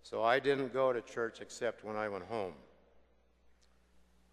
so 0.03 0.23
I 0.23 0.39
didn't 0.39 0.73
go 0.73 0.91
to 0.91 1.01
church 1.01 1.39
except 1.41 1.83
when 1.83 1.95
I 1.95 2.09
went 2.09 2.25
home. 2.25 2.53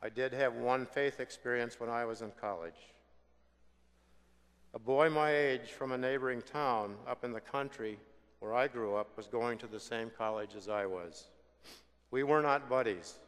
I 0.03 0.09
did 0.09 0.33
have 0.33 0.55
one 0.55 0.87
faith 0.87 1.21
experience 1.21 1.79
when 1.79 1.91
I 1.91 2.05
was 2.05 2.23
in 2.23 2.31
college. 2.41 2.95
A 4.75 4.79
boy 4.79 5.11
my 5.11 5.35
age 5.35 5.71
from 5.71 5.93
a 5.93 5.99
neighboring 5.99 6.43
town 6.43 6.95
up 7.07 7.25
in 7.25 7.33
the 7.33 7.41
country 7.41 7.99
where 8.41 8.55
I 8.55 8.69
grew 8.69 8.95
up 8.95 9.17
was 9.17 9.27
going 9.27 9.59
to 9.59 9.67
the 9.67 9.81
same 9.81 10.11
college 10.17 10.55
as 10.57 10.69
I 10.69 10.87
was. 10.87 11.27
We 12.11 12.23
were 12.23 12.43
not 12.43 12.69
buddies, 12.69 13.19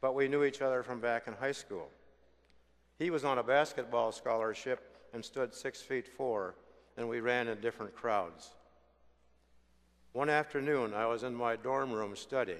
but 0.00 0.14
we 0.14 0.28
knew 0.28 0.44
each 0.44 0.60
other 0.60 0.82
from 0.82 1.00
back 1.00 1.26
in 1.26 1.34
high 1.34 1.52
school. 1.52 1.88
He 2.98 3.10
was 3.10 3.24
on 3.24 3.38
a 3.38 3.42
basketball 3.42 4.12
scholarship 4.12 4.96
and 5.14 5.24
stood 5.24 5.54
six 5.54 5.80
feet 5.80 6.06
four, 6.06 6.54
and 6.98 7.08
we 7.08 7.20
ran 7.20 7.48
in 7.48 7.58
different 7.60 7.94
crowds. 7.94 8.50
One 10.12 10.28
afternoon, 10.28 10.92
I 10.92 11.06
was 11.06 11.22
in 11.22 11.34
my 11.34 11.56
dorm 11.56 11.92
room 11.92 12.14
studying. 12.14 12.58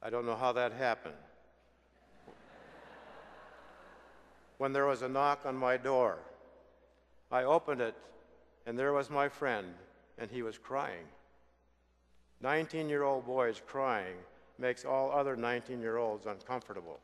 I 0.00 0.10
don't 0.10 0.26
know 0.26 0.36
how 0.36 0.52
that 0.52 0.72
happened. 0.72 1.16
when 4.58 4.72
there 4.72 4.86
was 4.86 5.02
a 5.02 5.08
knock 5.08 5.46
on 5.46 5.56
my 5.56 5.76
door, 5.76 6.18
I 7.30 7.44
opened 7.44 7.80
it, 7.80 7.94
and 8.66 8.78
there 8.78 8.92
was 8.92 9.08
my 9.08 9.28
friend, 9.28 9.72
and 10.18 10.30
he 10.30 10.42
was 10.42 10.58
crying. 10.58 11.06
19 12.40 12.88
year 12.88 13.04
old 13.04 13.24
boys 13.24 13.62
crying 13.66 14.16
makes 14.58 14.84
all 14.84 15.10
other 15.10 15.36
19 15.36 15.80
year 15.80 15.96
olds 15.96 16.26
uncomfortable. 16.26 16.98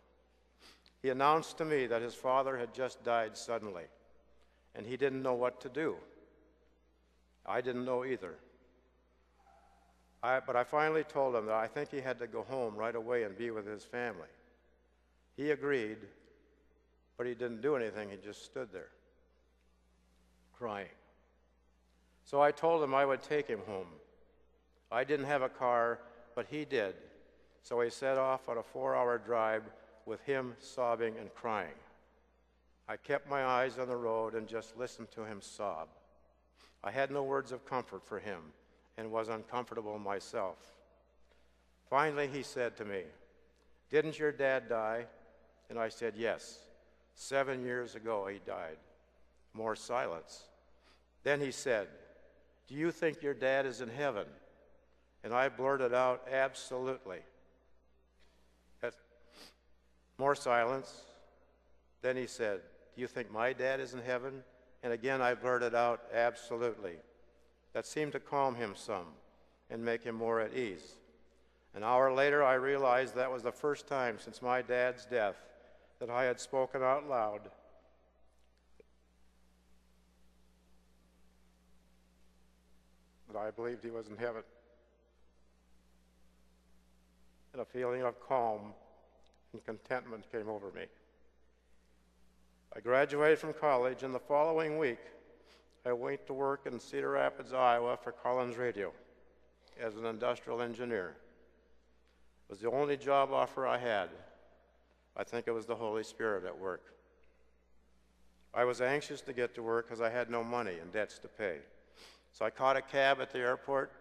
He 1.03 1.11
announced 1.11 1.59
to 1.59 1.65
me 1.65 1.87
that 1.87 2.03
his 2.03 2.15
father 2.15 2.59
had 2.59 2.75
just 2.75 3.03
died 3.05 3.37
suddenly, 3.37 3.85
and 4.75 4.87
he 4.87 4.97
didn't 4.97 5.23
know 5.23 5.35
what 5.35 5.61
to 5.63 5.69
do. 5.69 5.97
I 7.47 7.61
didn't 7.61 7.85
know 7.85 8.05
either. 8.05 8.35
I, 10.23 10.41
but 10.41 10.57
I 10.57 10.65
finally 10.65 11.05
told 11.05 11.35
him 11.35 11.47
that 11.47 11.55
I 11.55 11.67
think 11.67 11.91
he 11.91 12.01
had 12.01 12.19
to 12.21 12.27
go 12.27 12.43
home 12.43 12.75
right 12.77 12.97
away 12.97 13.25
and 13.25 13.37
be 13.37 13.51
with 13.51 13.67
his 13.67 13.85
family. 13.85 14.29
He 15.37 15.51
agreed, 15.51 15.99
but 17.19 17.27
he 17.27 17.35
didn't 17.35 17.61
do 17.61 17.77
anything. 17.77 18.09
He 18.09 18.17
just 18.17 18.45
stood 18.45 18.73
there, 18.73 18.89
crying. 20.57 20.89
So 22.25 22.41
I 22.41 22.53
told 22.53 22.83
him 22.83 22.95
I 22.95 23.05
would 23.05 23.23
take 23.23 23.47
him 23.47 23.61
home. 23.67 23.89
I 24.91 25.05
didn't 25.05 25.27
have 25.27 25.43
a 25.43 25.49
car, 25.49 25.99
but 26.35 26.47
he 26.51 26.65
did. 26.65 26.95
So 27.63 27.81
he 27.81 27.91
set 27.91 28.17
off 28.17 28.49
on 28.49 28.59
a 28.59 28.63
four 28.63 28.95
hour 28.95 29.19
drive 29.19 29.65
with 30.07 30.21
him 30.23 30.55
sobbing 30.59 31.17
and 31.19 31.35
crying. 31.35 31.75
I 32.89 32.97
kept 32.97 33.29
my 33.29 33.45
eyes 33.45 33.79
on 33.79 33.89
the 33.89 33.97
road 33.97 34.35
and 34.35 34.47
just 34.47 34.77
listened 34.77 35.11
to 35.13 35.25
him 35.25 35.41
sob. 35.41 35.89
I 36.83 36.91
had 36.91 37.11
no 37.11 37.23
words 37.23 37.51
of 37.51 37.65
comfort 37.65 38.05
for 38.05 38.19
him 38.19 38.41
and 38.99 39.11
was 39.11 39.29
uncomfortable 39.29 39.99
myself. 39.99 40.59
Finally, 41.89 42.29
he 42.29 42.43
said 42.43 42.77
to 42.77 42.85
me, 42.85 43.03
Didn't 43.91 44.19
your 44.19 44.33
dad 44.33 44.69
die? 44.69 45.07
And 45.71 45.79
I 45.79 45.89
said, 45.89 46.15
Yes. 46.17 46.59
Seven 47.15 47.65
years 47.65 47.95
ago, 47.95 48.27
he 48.27 48.41
died. 48.45 48.77
More 49.55 49.77
silence. 49.77 50.43
Then 51.23 51.41
he 51.41 51.53
said, 51.53 51.89
Do 52.69 52.75
you 52.75 52.91
think 52.91 53.23
your 53.23 53.35
dad 53.35 53.67
is 53.67 53.81
in 53.81 53.89
heaven? 53.89 54.27
And 55.23 55.33
I 55.33 55.49
blurted 55.49 55.95
out, 55.95 56.27
Absolutely. 56.31 57.21
More 60.19 60.35
silence. 60.35 61.03
Then 62.03 62.17
he 62.17 62.27
said, 62.27 62.61
Do 62.95 63.01
you 63.01 63.07
think 63.07 63.33
my 63.33 63.53
dad 63.53 63.81
is 63.81 63.95
in 63.95 64.01
heaven? 64.01 64.43
And 64.83 64.93
again 64.93 65.21
I 65.21 65.35
blurted 65.35 65.75
out, 65.75 66.03
Absolutely. 66.13 66.95
That 67.73 67.87
seemed 67.87 68.13
to 68.13 68.21
calm 68.21 68.55
him 68.55 68.75
some 68.77 69.07
and 69.69 69.85
make 69.85 70.05
him 70.05 70.15
more 70.15 70.41
at 70.41 70.55
ease. 70.55 70.97
An 71.75 71.83
hour 71.83 72.13
later, 72.13 72.45
I 72.45 72.55
realized 72.55 73.17
that 73.17 73.33
was 73.33 73.43
the 73.43 73.51
first 73.51 73.89
time 73.89 74.19
since 74.21 74.41
my 74.41 74.63
dad's 74.63 75.07
death 75.07 75.37
that 75.99 76.09
I 76.09 76.25
had 76.25 76.39
spoken 76.39 76.83
out 76.83 77.09
loud. 77.09 77.41
That 83.33 83.39
I 83.39 83.51
believed 83.51 83.83
he 83.83 83.91
was 83.91 84.07
in 84.07 84.17
heaven. 84.17 84.43
And 87.53 87.63
a 87.63 87.65
feeling 87.65 88.03
of 88.03 88.21
calm 88.21 88.73
and 89.53 89.65
contentment 89.65 90.31
came 90.31 90.49
over 90.49 90.71
me. 90.71 90.85
I 92.77 92.81
graduated 92.81 93.39
from 93.39 93.53
college, 93.53 94.03
and 94.03 94.13
the 94.13 94.19
following 94.19 94.79
week, 94.79 94.99
I 95.87 95.93
went 95.93 96.27
to 96.27 96.33
work 96.33 96.67
in 96.67 96.81
Cedar 96.81 97.11
Rapids, 97.11 97.53
Iowa 97.53 97.97
for 97.97 98.11
Collins 98.11 98.57
Radio 98.57 98.93
as 99.81 99.95
an 99.95 100.07
industrial 100.07 100.61
engineer. 100.61 101.15
It 102.49 102.53
was 102.53 102.61
the 102.61 102.71
only 102.71 102.97
job 102.97 103.33
offer 103.33 103.65
I 103.65 103.79
had. 103.79 104.09
I 105.17 105.23
think 105.23 105.47
it 105.47 105.53
was 105.53 105.67
the 105.67 105.77
Holy 105.77 106.03
Spirit 106.03 106.45
at 106.45 106.59
work. 106.59 106.83
I 108.53 108.65
was 108.65 108.81
anxious 108.81 109.21
to 109.23 109.33
get 109.33 109.55
to 109.55 109.63
work 109.63 109.87
because 109.87 110.01
I 110.01 110.11
had 110.11 110.29
no 110.29 110.43
money 110.43 110.79
and 110.81 110.93
debts 110.93 111.21
to 111.21 111.29
pay. 111.29 111.59
So 112.33 112.45
I 112.45 112.51
caught 112.51 112.77
a 112.77 112.83
cab 112.83 113.21
at 113.21 113.33
the 113.33 113.39
airport, 113.39 113.93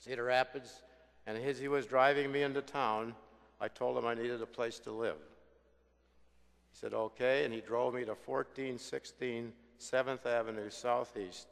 Cedar 0.00 0.24
Rapids, 0.24 0.82
and 1.24 1.38
as 1.38 1.60
he 1.60 1.68
was 1.68 1.86
driving 1.86 2.32
me 2.32 2.42
into 2.42 2.62
town, 2.62 3.14
I 3.60 3.68
told 3.68 3.96
him 3.96 4.06
I 4.06 4.14
needed 4.14 4.42
a 4.42 4.46
place 4.46 4.80
to 4.80 4.90
live. 4.90 5.18
He 6.70 6.78
said, 6.78 6.94
okay, 6.94 7.44
and 7.44 7.52
he 7.52 7.60
drove 7.60 7.94
me 7.94 8.04
to 8.04 8.12
1416 8.12 9.52
7th 9.80 10.26
Avenue 10.26 10.68
Southeast. 10.68 11.48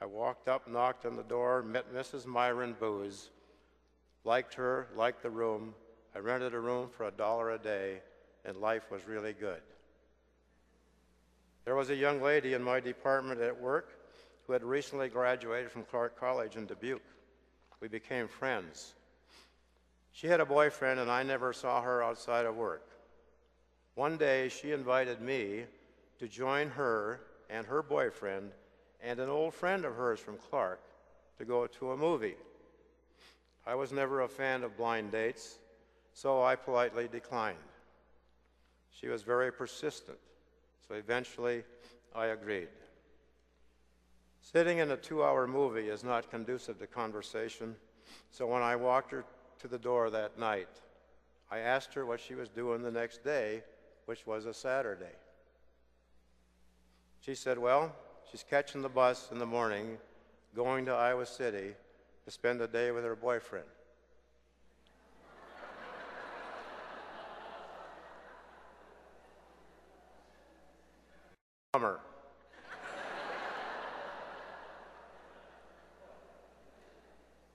I 0.00 0.06
walked 0.06 0.48
up, 0.48 0.68
knocked 0.68 1.06
on 1.06 1.16
the 1.16 1.22
door, 1.22 1.62
met 1.62 1.94
Mrs. 1.94 2.26
Myron 2.26 2.76
Booz, 2.78 3.30
liked 4.24 4.54
her, 4.54 4.88
liked 4.94 5.22
the 5.22 5.30
room. 5.30 5.74
I 6.14 6.18
rented 6.18 6.54
a 6.54 6.60
room 6.60 6.88
for 6.88 7.06
a 7.06 7.10
dollar 7.10 7.52
a 7.52 7.58
day, 7.58 8.00
and 8.44 8.58
life 8.58 8.90
was 8.90 9.06
really 9.06 9.32
good. 9.32 9.62
There 11.64 11.74
was 11.74 11.88
a 11.88 11.96
young 11.96 12.20
lady 12.20 12.52
in 12.52 12.62
my 12.62 12.80
department 12.80 13.40
at 13.40 13.58
work 13.58 13.92
who 14.46 14.52
had 14.52 14.62
recently 14.62 15.08
graduated 15.08 15.70
from 15.70 15.84
Clarke 15.84 16.20
College 16.20 16.56
in 16.56 16.66
Dubuque. 16.66 17.00
We 17.80 17.88
became 17.88 18.28
friends. 18.28 18.94
She 20.12 20.26
had 20.26 20.40
a 20.40 20.46
boyfriend, 20.46 21.00
and 21.00 21.10
I 21.10 21.22
never 21.22 21.52
saw 21.52 21.80
her 21.80 22.02
outside 22.02 22.44
of 22.44 22.56
work. 22.56 22.86
One 23.94 24.16
day, 24.16 24.48
she 24.48 24.72
invited 24.72 25.20
me 25.20 25.64
to 26.18 26.28
join 26.28 26.68
her 26.70 27.20
and 27.48 27.66
her 27.66 27.82
boyfriend 27.82 28.50
and 29.00 29.20
an 29.20 29.28
old 29.28 29.54
friend 29.54 29.84
of 29.84 29.94
hers 29.94 30.18
from 30.18 30.36
Clarke 30.36 30.82
to 31.38 31.44
go 31.44 31.66
to 31.66 31.92
a 31.92 31.96
movie. 31.96 32.36
I 33.66 33.74
was 33.74 33.92
never 33.92 34.22
a 34.22 34.28
fan 34.28 34.64
of 34.64 34.76
blind 34.76 35.12
dates, 35.12 35.58
so 36.12 36.42
I 36.42 36.56
politely 36.56 37.08
declined. 37.08 37.58
She 38.90 39.08
was 39.08 39.22
very 39.22 39.52
persistent, 39.52 40.18
so 40.88 40.94
eventually 40.94 41.62
I 42.14 42.26
agreed. 42.26 42.68
Sitting 44.40 44.78
in 44.78 44.90
a 44.90 44.96
two 44.96 45.22
hour 45.22 45.46
movie 45.46 45.88
is 45.88 46.04
not 46.04 46.30
conducive 46.30 46.78
to 46.78 46.86
conversation, 46.86 47.76
so 48.30 48.46
when 48.46 48.62
I 48.62 48.76
walked 48.76 49.12
her 49.12 49.24
to 49.60 49.68
the 49.68 49.78
door 49.78 50.10
that 50.10 50.38
night, 50.38 50.68
I 51.50 51.60
asked 51.60 51.94
her 51.94 52.04
what 52.04 52.20
she 52.20 52.34
was 52.34 52.48
doing 52.48 52.82
the 52.82 52.90
next 52.90 53.24
day, 53.24 53.62
which 54.06 54.26
was 54.26 54.46
a 54.46 54.54
Saturday. 54.54 55.16
She 57.20 57.34
said, 57.34 57.58
Well, 57.58 57.94
she's 58.30 58.44
catching 58.48 58.82
the 58.82 58.88
bus 58.88 59.28
in 59.32 59.38
the 59.38 59.46
morning, 59.46 59.96
going 60.54 60.84
to 60.86 60.92
Iowa 60.92 61.26
City 61.26 61.74
to 62.24 62.30
spend 62.30 62.60
the 62.60 62.68
day 62.68 62.90
with 62.90 63.04
her 63.04 63.16
boyfriend. 63.16 63.66
Bummer. 71.72 71.98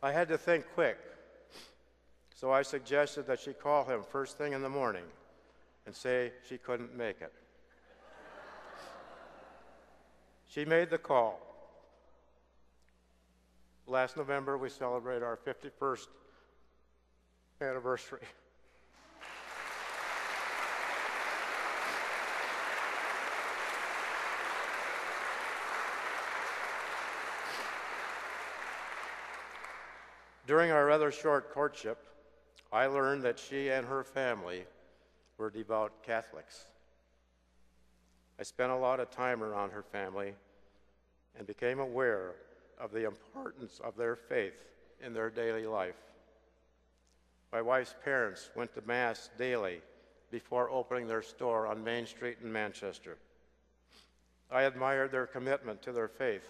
I 0.01 0.11
had 0.11 0.29
to 0.29 0.37
think 0.37 0.65
quick, 0.73 0.97
so 2.33 2.51
I 2.51 2.61
suggested 2.61 3.27
that 3.27 3.39
she 3.39 3.51
call 3.51 3.85
him 3.85 4.01
first 4.09 4.37
thing 4.37 4.53
in 4.53 4.61
the 4.61 4.69
morning 4.69 5.03
and 5.85 5.95
say 5.95 6.31
she 6.47 6.57
couldn't 6.57 6.95
make 6.95 7.21
it. 7.21 7.33
She 10.47 10.65
made 10.65 10.89
the 10.89 10.97
call. 10.97 11.39
Last 13.85 14.17
November, 14.17 14.57
we 14.57 14.69
celebrated 14.69 15.23
our 15.23 15.37
51st 15.37 16.07
anniversary. 17.61 18.21
During 30.47 30.71
our 30.71 30.83
rather 30.87 31.11
short 31.11 31.53
courtship, 31.53 32.03
I 32.71 32.87
learned 32.87 33.21
that 33.21 33.37
she 33.37 33.69
and 33.69 33.85
her 33.85 34.03
family 34.03 34.65
were 35.39 35.49
devout 35.49 36.03
Catholics. 36.03 36.65
I 38.39 38.43
spent 38.43 38.71
a 38.71 38.75
lot 38.75 38.99
of 38.99 39.09
time 39.09 39.41
around 39.41 39.71
her 39.71 39.81
family 39.81 40.33
and 41.37 41.47
became 41.47 41.79
aware 41.79 42.33
of 42.79 42.91
the 42.91 43.05
importance 43.05 43.81
of 43.83 43.97
their 43.97 44.15
faith 44.15 44.53
in 45.01 45.13
their 45.13 45.29
daily 45.29 45.65
life. 45.65 45.95
My 47.51 47.61
wife's 47.61 47.95
parents 48.03 48.49
went 48.55 48.73
to 48.75 48.81
Mass 48.85 49.29
daily 49.37 49.81
before 50.29 50.69
opening 50.69 51.07
their 51.07 51.21
store 51.21 51.65
on 51.65 51.83
Main 51.83 52.05
Street 52.05 52.37
in 52.43 52.51
Manchester. 52.51 53.17
I 54.51 54.63
admired 54.63 55.11
their 55.11 55.25
commitment 55.25 55.81
to 55.83 55.91
their 55.91 56.07
faith 56.07 56.47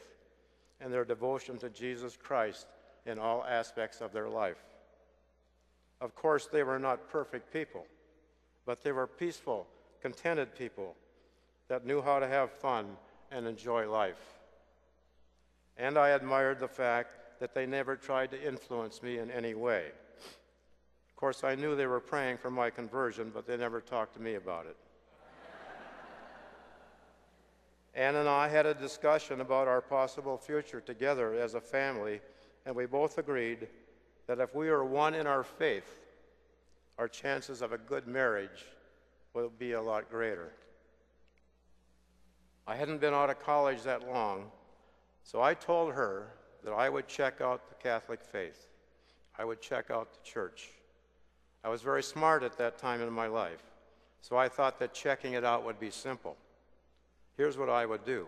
and 0.82 0.92
their 0.92 1.06
devotion 1.06 1.58
to 1.60 1.70
Jesus 1.70 2.18
Christ 2.18 2.68
in 3.06 3.20
all 3.20 3.46
aspects 3.46 4.02
of 4.02 4.12
their 4.12 4.30
life. 4.30 4.64
Of 6.02 6.16
course, 6.16 6.48
they 6.48 6.64
were 6.64 6.80
not 6.80 7.10
perfect 7.10 7.52
people, 7.52 7.86
but 8.66 8.84
they 8.84 8.92
were 8.92 9.08
peaceful, 9.08 9.68
contented 10.02 10.56
people 10.56 10.96
that 11.68 11.86
knew 11.86 12.02
how 12.02 12.20
to 12.20 12.28
have 12.28 12.52
fun 12.52 12.98
and 13.32 13.48
enjoy 13.48 13.90
life. 13.90 14.40
And 15.78 15.98
I 15.98 16.10
admired 16.10 16.60
the 16.60 16.68
fact 16.68 17.40
that 17.40 17.54
they 17.54 17.66
never 17.66 17.96
tried 17.96 18.32
to 18.32 18.48
influence 18.48 19.02
me 19.02 19.20
in 19.20 19.32
any 19.32 19.54
way. 19.54 19.86
Of 21.10 21.16
course, 21.16 21.44
I 21.44 21.56
knew 21.56 21.76
they 21.76 21.88
were 21.88 22.00
praying 22.00 22.38
for 22.38 22.52
my 22.52 22.70
conversion, 22.70 23.32
but 23.34 23.48
they 23.48 23.58
never 23.58 23.82
talked 23.82 24.14
to 24.16 24.22
me 24.22 24.36
about 24.36 24.66
it. 24.66 24.78
Ann 27.96 28.16
and 28.16 28.28
I 28.28 28.48
had 28.48 28.66
a 28.66 28.74
discussion 28.74 29.42
about 29.42 29.68
our 29.68 29.82
possible 29.82 30.38
future 30.38 30.82
together 30.82 31.34
as 31.34 31.54
a 31.54 31.62
family, 31.62 32.22
and 32.66 32.76
we 32.76 32.86
both 32.86 33.18
agreed 33.18 33.68
that 34.28 34.40
if 34.40 34.54
we 34.54 34.70
are 34.70 34.84
one 34.84 35.16
in 35.16 35.28
our 35.28 35.44
faith, 35.44 36.00
our 37.00 37.08
chances 37.08 37.62
of 37.62 37.72
a 37.72 37.78
good 37.78 38.08
marriage 38.08 38.66
will 39.34 39.50
be 39.58 39.72
a 39.72 39.82
lot 39.82 40.12
greater. 40.12 40.52
I 42.68 42.76
hadn't 42.76 43.00
been 43.00 43.14
out 43.14 43.30
of 43.30 43.40
college 43.40 43.84
that 43.84 44.06
long, 44.06 44.52
so 45.24 45.42
I 45.42 45.54
told 45.54 45.94
her 45.94 46.28
that 46.62 46.74
I 46.74 46.90
would 46.90 47.08
check 47.08 47.40
out 47.40 47.70
the 47.70 47.76
Catholic 47.76 48.22
faith. 48.22 48.68
I 49.38 49.46
would 49.46 49.62
check 49.62 49.90
out 49.90 50.12
the 50.12 50.30
church. 50.30 50.72
I 51.64 51.70
was 51.70 51.82
very 51.82 52.04
smart 52.04 52.44
at 52.44 52.58
that 52.58 52.78
time 52.78 53.02
in 53.02 53.12
my 53.14 53.28
life, 53.28 53.64
so 54.20 54.36
I 54.36 54.50
thought 54.50 54.78
that 54.80 54.94
checking 54.94 55.34
it 55.34 55.46
out 55.46 55.64
would 55.64 55.80
be 55.80 55.92
simple. 55.92 56.36
Here's 57.38 57.58
what 57.58 57.70
I 57.70 57.86
would 57.86 58.04
do 58.04 58.28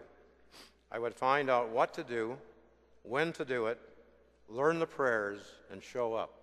I 0.90 0.98
would 0.98 1.14
find 1.14 1.50
out 1.50 1.70
what 1.70 1.94
to 1.96 2.06
do, 2.06 2.38
when 3.04 3.34
to 3.34 3.44
do 3.44 3.66
it, 3.66 3.80
learn 4.48 4.80
the 4.80 4.88
prayers, 4.88 5.42
and 5.70 5.84
show 5.84 6.14
up. 6.14 6.41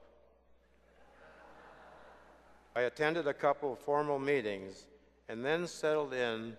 I 2.78 2.82
attended 2.82 3.26
a 3.26 3.34
couple 3.34 3.72
of 3.72 3.80
formal 3.80 4.20
meetings 4.20 4.86
and 5.28 5.44
then 5.44 5.66
settled 5.66 6.14
in 6.14 6.56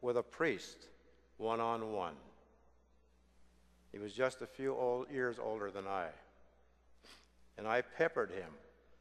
with 0.00 0.16
a 0.16 0.22
priest 0.22 0.86
one 1.36 1.60
on 1.60 1.92
one. 1.92 2.14
He 3.92 3.98
was 3.98 4.14
just 4.14 4.40
a 4.40 4.46
few 4.46 4.74
old, 4.74 5.10
years 5.10 5.36
older 5.38 5.70
than 5.70 5.86
I. 5.86 6.06
And 7.58 7.68
I 7.68 7.82
peppered 7.82 8.30
him 8.30 8.48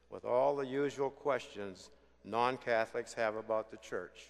with 0.10 0.26
all 0.26 0.58
the 0.58 0.66
usual 0.66 1.10
questions 1.10 1.90
non 2.26 2.58
Catholics 2.58 3.14
have 3.14 3.38
about 3.38 3.72
the 3.72 3.78
church. 3.78 4.26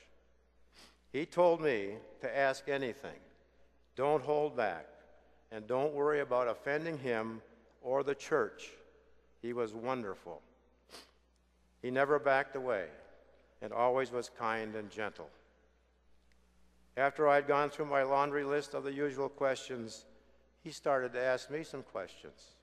He 1.11 1.25
told 1.25 1.59
me 1.59 1.93
to 2.21 2.37
ask 2.37 2.69
anything. 2.69 3.19
Don't 3.95 4.21
hold 4.21 4.55
back. 4.55 4.85
And 5.51 5.65
don't 5.65 5.95
worry 5.95 6.19
about 6.19 6.47
offending 6.47 6.99
him 6.99 7.41
or 7.81 8.03
the 8.03 8.13
church. 8.13 8.69
He 9.41 9.53
was 9.53 9.73
wonderful. 9.73 10.43
He 11.81 11.91
never 11.91 12.19
backed 12.19 12.55
away 12.55 12.85
and 13.61 13.73
always 13.73 14.11
was 14.11 14.29
kind 14.29 14.75
and 14.75 14.89
gentle. 14.89 15.29
After 16.95 17.27
I'd 17.27 17.47
gone 17.47 17.69
through 17.69 17.85
my 17.85 18.03
laundry 18.03 18.43
list 18.43 18.73
of 18.73 18.83
the 18.83 18.93
usual 18.93 19.29
questions, 19.29 20.05
he 20.63 20.71
started 20.71 21.13
to 21.13 21.21
ask 21.21 21.51
me 21.51 21.63
some 21.63 21.83
questions. 21.83 22.55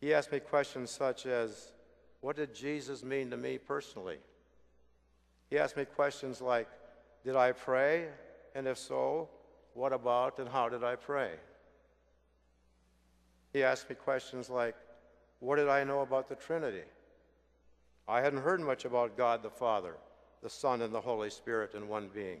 He 0.00 0.14
asked 0.14 0.32
me 0.32 0.40
questions 0.40 0.90
such 0.90 1.26
as, 1.26 1.72
What 2.20 2.36
did 2.36 2.54
Jesus 2.54 3.04
mean 3.04 3.30
to 3.30 3.36
me 3.36 3.58
personally? 3.58 4.18
He 5.50 5.58
asked 5.58 5.76
me 5.76 5.84
questions 5.84 6.40
like, 6.40 6.68
Did 7.24 7.36
I 7.36 7.52
pray? 7.52 8.08
And 8.54 8.66
if 8.66 8.78
so, 8.78 9.28
what 9.74 9.92
about 9.92 10.38
and 10.38 10.48
how 10.48 10.68
did 10.68 10.82
I 10.82 10.96
pray? 10.96 11.32
He 13.52 13.62
asked 13.62 13.88
me 13.88 13.96
questions 13.96 14.48
like, 14.48 14.74
What 15.40 15.56
did 15.56 15.68
I 15.68 15.84
know 15.84 16.00
about 16.00 16.28
the 16.28 16.34
Trinity? 16.34 16.84
I 18.06 18.20
hadn't 18.20 18.42
heard 18.42 18.60
much 18.60 18.84
about 18.84 19.16
God 19.16 19.42
the 19.42 19.50
Father, 19.50 19.94
the 20.42 20.50
Son, 20.50 20.82
and 20.82 20.94
the 20.94 21.00
Holy 21.00 21.30
Spirit 21.30 21.74
in 21.74 21.88
one 21.88 22.10
being. 22.12 22.40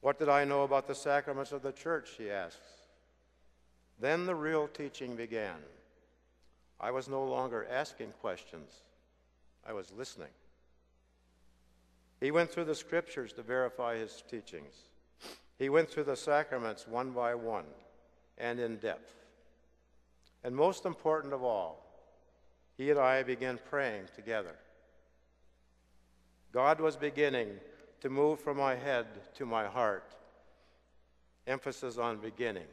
What 0.00 0.18
did 0.18 0.28
I 0.28 0.44
know 0.44 0.62
about 0.62 0.86
the 0.86 0.94
sacraments 0.94 1.52
of 1.52 1.62
the 1.62 1.72
church? 1.72 2.10
He 2.18 2.30
asks. 2.30 2.66
Then 4.00 4.26
the 4.26 4.34
real 4.34 4.68
teaching 4.68 5.16
began. 5.16 5.56
I 6.80 6.90
was 6.90 7.08
no 7.08 7.22
longer 7.24 7.66
asking 7.70 8.12
questions, 8.20 8.72
I 9.64 9.72
was 9.72 9.92
listening. 9.96 10.28
He 12.20 12.30
went 12.30 12.50
through 12.50 12.64
the 12.64 12.74
scriptures 12.74 13.32
to 13.34 13.42
verify 13.42 13.96
his 13.96 14.22
teachings. 14.28 14.74
He 15.58 15.68
went 15.68 15.88
through 15.88 16.04
the 16.04 16.16
sacraments 16.16 16.88
one 16.88 17.10
by 17.10 17.34
one 17.34 17.64
and 18.38 18.58
in 18.58 18.76
depth. 18.76 19.12
And 20.42 20.54
most 20.54 20.84
important 20.84 21.32
of 21.32 21.44
all, 21.44 21.81
he 22.82 22.90
and 22.90 22.98
I 22.98 23.22
began 23.22 23.60
praying 23.70 24.06
together. 24.16 24.56
God 26.52 26.80
was 26.80 26.96
beginning 26.96 27.50
to 28.00 28.10
move 28.10 28.40
from 28.40 28.56
my 28.56 28.74
head 28.74 29.06
to 29.36 29.46
my 29.46 29.66
heart. 29.66 30.16
Emphasis 31.46 31.96
on 31.96 32.16
beginning. 32.16 32.66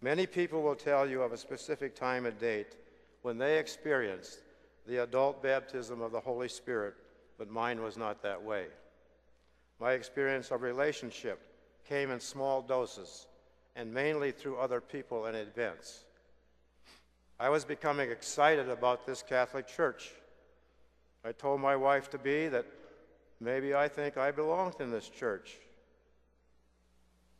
Many 0.00 0.26
people 0.26 0.62
will 0.62 0.74
tell 0.74 1.06
you 1.06 1.20
of 1.20 1.32
a 1.32 1.36
specific 1.36 1.94
time 1.94 2.24
and 2.24 2.38
date 2.38 2.76
when 3.20 3.36
they 3.36 3.58
experienced 3.58 4.38
the 4.86 5.02
adult 5.02 5.42
baptism 5.42 6.00
of 6.00 6.10
the 6.10 6.20
Holy 6.20 6.48
Spirit, 6.48 6.94
but 7.36 7.50
mine 7.50 7.82
was 7.82 7.98
not 7.98 8.22
that 8.22 8.42
way. 8.42 8.64
My 9.78 9.92
experience 9.92 10.50
of 10.50 10.62
relationship 10.62 11.38
came 11.86 12.10
in 12.10 12.20
small 12.20 12.62
doses 12.62 13.26
and 13.74 13.92
mainly 13.92 14.32
through 14.32 14.56
other 14.56 14.80
people 14.80 15.26
and 15.26 15.36
events. 15.36 16.05
I 17.38 17.50
was 17.50 17.64
becoming 17.64 18.10
excited 18.10 18.68
about 18.68 19.06
this 19.06 19.22
Catholic 19.22 19.66
Church. 19.66 20.12
I 21.24 21.32
told 21.32 21.60
my 21.60 21.76
wife 21.76 22.08
to 22.10 22.18
be 22.18 22.48
that 22.48 22.64
maybe 23.40 23.74
I 23.74 23.88
think 23.88 24.16
I 24.16 24.30
belonged 24.30 24.80
in 24.80 24.90
this 24.90 25.08
church. 25.08 25.58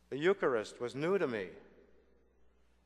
The 0.09 0.17
Eucharist 0.17 0.79
was 0.79 0.93
new 0.93 1.17
to 1.17 1.27
me. 1.27 1.47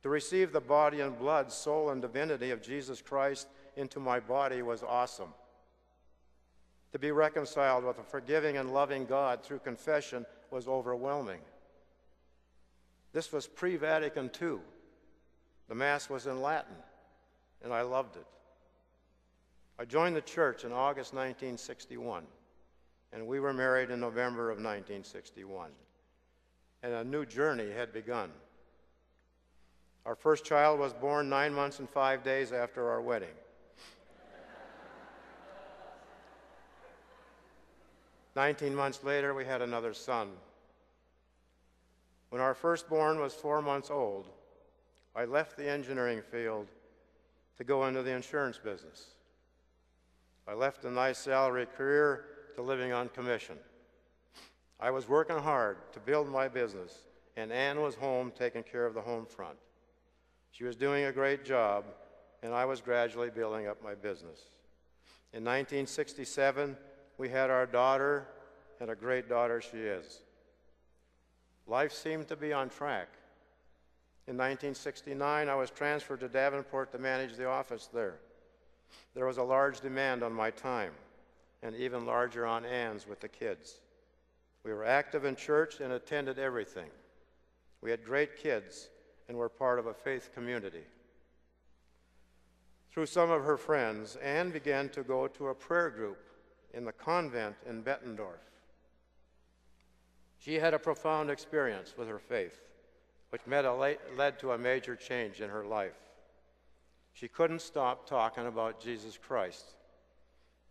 To 0.02 0.08
receive 0.08 0.52
the 0.52 0.60
body 0.60 1.00
and 1.00 1.16
blood, 1.18 1.52
soul, 1.52 1.90
and 1.90 2.02
divinity 2.02 2.50
of 2.50 2.62
Jesus 2.62 3.00
Christ 3.00 3.46
into 3.76 4.00
my 4.00 4.18
body 4.18 4.62
was 4.62 4.82
awesome. 4.82 5.32
To 6.92 6.98
be 6.98 7.12
reconciled 7.12 7.84
with 7.84 7.98
a 7.98 8.02
forgiving 8.02 8.56
and 8.56 8.72
loving 8.72 9.06
God 9.06 9.42
through 9.42 9.60
confession 9.60 10.26
was 10.50 10.66
overwhelming. 10.66 11.40
This 13.12 13.32
was 13.32 13.46
pre 13.46 13.76
Vatican 13.76 14.30
II. 14.40 14.56
The 15.68 15.74
Mass 15.74 16.10
was 16.10 16.26
in 16.26 16.42
Latin, 16.42 16.74
and 17.62 17.72
I 17.72 17.82
loved 17.82 18.16
it. 18.16 18.26
I 19.78 19.84
joined 19.84 20.16
the 20.16 20.20
church 20.20 20.64
in 20.64 20.72
August 20.72 21.12
1961, 21.12 22.24
and 23.12 23.26
we 23.26 23.40
were 23.40 23.52
married 23.52 23.90
in 23.90 24.00
November 24.00 24.50
of 24.50 24.58
1961, 24.58 25.70
and 26.82 26.92
a 26.92 27.04
new 27.04 27.24
journey 27.24 27.70
had 27.70 27.92
begun. 27.92 28.30
Our 30.04 30.14
first 30.14 30.44
child 30.44 30.80
was 30.80 30.92
born 30.92 31.28
nine 31.28 31.54
months 31.54 31.78
and 31.78 31.88
five 31.88 32.22
days 32.22 32.52
after 32.52 32.90
our 32.90 33.00
wedding. 33.00 33.28
Nineteen 38.34 38.74
months 38.74 39.04
later, 39.04 39.34
we 39.34 39.44
had 39.44 39.60
another 39.60 39.92
son. 39.92 40.30
When 42.30 42.40
our 42.40 42.54
firstborn 42.54 43.20
was 43.20 43.34
four 43.34 43.60
months 43.60 43.90
old, 43.90 44.26
I 45.14 45.26
left 45.26 45.58
the 45.58 45.68
engineering 45.68 46.22
field 46.22 46.68
to 47.62 47.68
go 47.68 47.86
into 47.86 48.02
the 48.02 48.10
insurance 48.10 48.58
business. 48.58 49.10
I 50.48 50.54
left 50.54 50.84
a 50.84 50.90
nice 50.90 51.16
salary 51.16 51.66
career 51.76 52.24
to 52.56 52.62
living 52.62 52.92
on 52.92 53.08
commission. 53.10 53.56
I 54.80 54.90
was 54.90 55.08
working 55.08 55.38
hard 55.38 55.76
to 55.92 56.00
build 56.00 56.28
my 56.28 56.48
business, 56.48 56.92
and 57.36 57.52
Ann 57.52 57.80
was 57.80 57.94
home 57.94 58.32
taking 58.36 58.64
care 58.64 58.84
of 58.84 58.94
the 58.94 59.00
home 59.00 59.26
front. 59.26 59.54
She 60.50 60.64
was 60.64 60.74
doing 60.74 61.04
a 61.04 61.12
great 61.12 61.44
job, 61.44 61.84
and 62.42 62.52
I 62.52 62.64
was 62.64 62.80
gradually 62.80 63.30
building 63.30 63.68
up 63.68 63.80
my 63.80 63.94
business. 63.94 64.40
In 65.32 65.44
1967, 65.44 66.76
we 67.16 67.28
had 67.28 67.48
our 67.48 67.66
daughter, 67.66 68.26
and 68.80 68.90
a 68.90 68.96
great 68.96 69.28
daughter 69.28 69.60
she 69.60 69.78
is. 69.78 70.18
Life 71.68 71.92
seemed 71.92 72.26
to 72.26 72.34
be 72.34 72.52
on 72.52 72.70
track. 72.70 73.06
In 74.28 74.36
1969, 74.36 75.48
I 75.48 75.54
was 75.54 75.70
transferred 75.70 76.20
to 76.20 76.28
Davenport 76.28 76.92
to 76.92 76.98
manage 76.98 77.36
the 77.36 77.48
office 77.48 77.88
there. 77.92 78.18
There 79.14 79.26
was 79.26 79.38
a 79.38 79.42
large 79.42 79.80
demand 79.80 80.22
on 80.22 80.32
my 80.32 80.50
time, 80.50 80.92
and 81.62 81.74
even 81.74 82.06
larger 82.06 82.46
on 82.46 82.64
Ann's 82.64 83.06
with 83.06 83.20
the 83.20 83.28
kids. 83.28 83.80
We 84.64 84.72
were 84.72 84.84
active 84.84 85.24
in 85.24 85.34
church 85.34 85.80
and 85.80 85.92
attended 85.92 86.38
everything. 86.38 86.88
We 87.80 87.90
had 87.90 88.04
great 88.04 88.36
kids 88.36 88.88
and 89.28 89.36
were 89.36 89.48
part 89.48 89.80
of 89.80 89.86
a 89.86 89.94
faith 89.94 90.30
community. 90.32 90.84
Through 92.92 93.06
some 93.06 93.30
of 93.30 93.42
her 93.42 93.56
friends, 93.56 94.16
Anne 94.16 94.50
began 94.50 94.88
to 94.90 95.02
go 95.02 95.26
to 95.26 95.48
a 95.48 95.54
prayer 95.54 95.90
group 95.90 96.18
in 96.74 96.84
the 96.84 96.92
convent 96.92 97.56
in 97.68 97.82
Bettendorf. 97.82 98.38
She 100.38 100.56
had 100.56 100.74
a 100.74 100.78
profound 100.78 101.30
experience 101.30 101.94
with 101.96 102.08
her 102.08 102.18
faith, 102.18 102.60
which 103.32 103.40
led 103.46 104.38
to 104.38 104.52
a 104.52 104.58
major 104.58 104.94
change 104.94 105.40
in 105.40 105.48
her 105.48 105.64
life. 105.64 105.96
She 107.14 107.28
couldn't 107.28 107.62
stop 107.62 108.06
talking 108.06 108.46
about 108.46 108.78
Jesus 108.78 109.18
Christ 109.18 109.64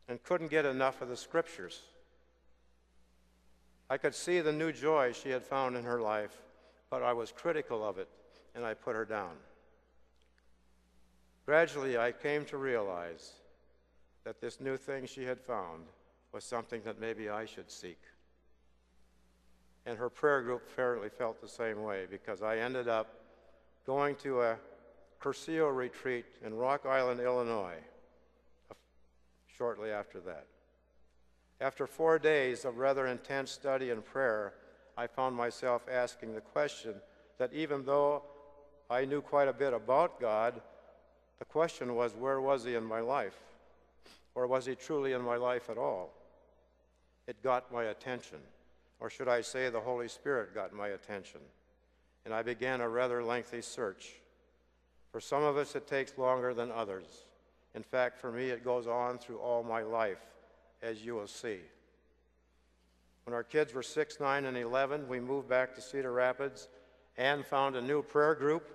and 0.07 0.21
couldn't 0.21 0.51
get 0.51 0.65
enough 0.65 1.01
of 1.01 1.09
the 1.09 1.17
scriptures. 1.17 1.81
I 3.89 3.97
could 3.97 4.13
see 4.13 4.41
the 4.41 4.53
new 4.53 4.71
joy 4.71 5.11
she 5.11 5.29
had 5.29 5.43
found 5.43 5.75
in 5.75 5.83
her 5.85 5.99
life, 5.99 6.37
but 6.91 7.01
I 7.01 7.13
was 7.13 7.31
critical 7.31 7.83
of 7.83 7.97
it 7.97 8.07
and 8.53 8.63
I 8.63 8.75
put 8.75 8.95
her 8.95 9.05
down. 9.05 9.33
Gradually, 11.47 11.97
I 11.97 12.11
came 12.11 12.45
to 12.45 12.57
realize 12.57 13.31
that 14.23 14.39
this 14.39 14.61
new 14.61 14.77
thing 14.77 15.07
she 15.07 15.23
had 15.23 15.41
found 15.41 15.85
was 16.31 16.43
something 16.43 16.83
that 16.85 17.01
maybe 17.01 17.27
I 17.27 17.45
should 17.45 17.71
seek. 17.71 17.97
And 19.85 19.97
her 19.97 20.09
prayer 20.09 20.41
group 20.41 20.67
fairly 20.67 21.09
felt 21.09 21.41
the 21.41 21.47
same 21.47 21.83
way 21.83 22.05
because 22.09 22.41
I 22.41 22.57
ended 22.57 22.87
up 22.87 23.15
going 23.85 24.15
to 24.17 24.41
a 24.41 24.57
Cursillo 25.21 25.75
retreat 25.75 26.25
in 26.45 26.53
Rock 26.53 26.85
Island, 26.85 27.19
Illinois, 27.19 27.77
uh, 28.69 28.75
shortly 29.57 29.91
after 29.91 30.19
that. 30.21 30.45
After 31.59 31.85
four 31.85 32.17
days 32.17 32.65
of 32.65 32.77
rather 32.77 33.07
intense 33.07 33.51
study 33.51 33.91
and 33.91 34.03
prayer, 34.03 34.53
I 34.97 35.07
found 35.07 35.35
myself 35.35 35.83
asking 35.91 36.33
the 36.33 36.41
question 36.41 36.95
that 37.37 37.53
even 37.53 37.85
though 37.85 38.23
I 38.89 39.05
knew 39.05 39.21
quite 39.21 39.47
a 39.47 39.53
bit 39.53 39.73
about 39.73 40.19
God, 40.19 40.61
the 41.39 41.45
question 41.45 41.95
was, 41.95 42.13
where 42.13 42.41
was 42.41 42.63
He 42.63 42.75
in 42.75 42.83
my 42.83 42.99
life? 42.99 43.37
Or 44.35 44.47
was 44.47 44.65
He 44.65 44.75
truly 44.75 45.13
in 45.13 45.21
my 45.21 45.37
life 45.37 45.69
at 45.69 45.77
all? 45.77 46.13
It 47.27 47.41
got 47.43 47.71
my 47.71 47.85
attention. 47.85 48.39
Or 49.01 49.09
should 49.09 49.27
I 49.27 49.41
say, 49.41 49.69
the 49.69 49.81
Holy 49.81 50.07
Spirit 50.07 50.53
got 50.53 50.73
my 50.73 50.89
attention. 50.89 51.41
And 52.23 52.33
I 52.33 52.43
began 52.43 52.81
a 52.81 52.87
rather 52.87 53.23
lengthy 53.23 53.61
search. 53.61 54.11
For 55.11 55.19
some 55.19 55.43
of 55.43 55.57
us, 55.57 55.75
it 55.75 55.87
takes 55.87 56.17
longer 56.19 56.53
than 56.53 56.71
others. 56.71 57.25
In 57.73 57.81
fact, 57.81 58.19
for 58.19 58.31
me, 58.31 58.49
it 58.49 58.63
goes 58.63 58.85
on 58.85 59.17
through 59.17 59.39
all 59.39 59.63
my 59.63 59.81
life, 59.81 60.21
as 60.83 61.03
you 61.03 61.15
will 61.15 61.27
see. 61.27 61.57
When 63.25 63.33
our 63.33 63.43
kids 63.43 63.73
were 63.73 63.83
6, 63.83 64.19
9, 64.19 64.45
and 64.45 64.55
11, 64.55 65.07
we 65.07 65.19
moved 65.19 65.49
back 65.49 65.73
to 65.75 65.81
Cedar 65.81 66.11
Rapids 66.13 66.67
and 67.17 67.43
found 67.43 67.75
a 67.75 67.81
new 67.81 68.03
prayer 68.03 68.35
group 68.35 68.69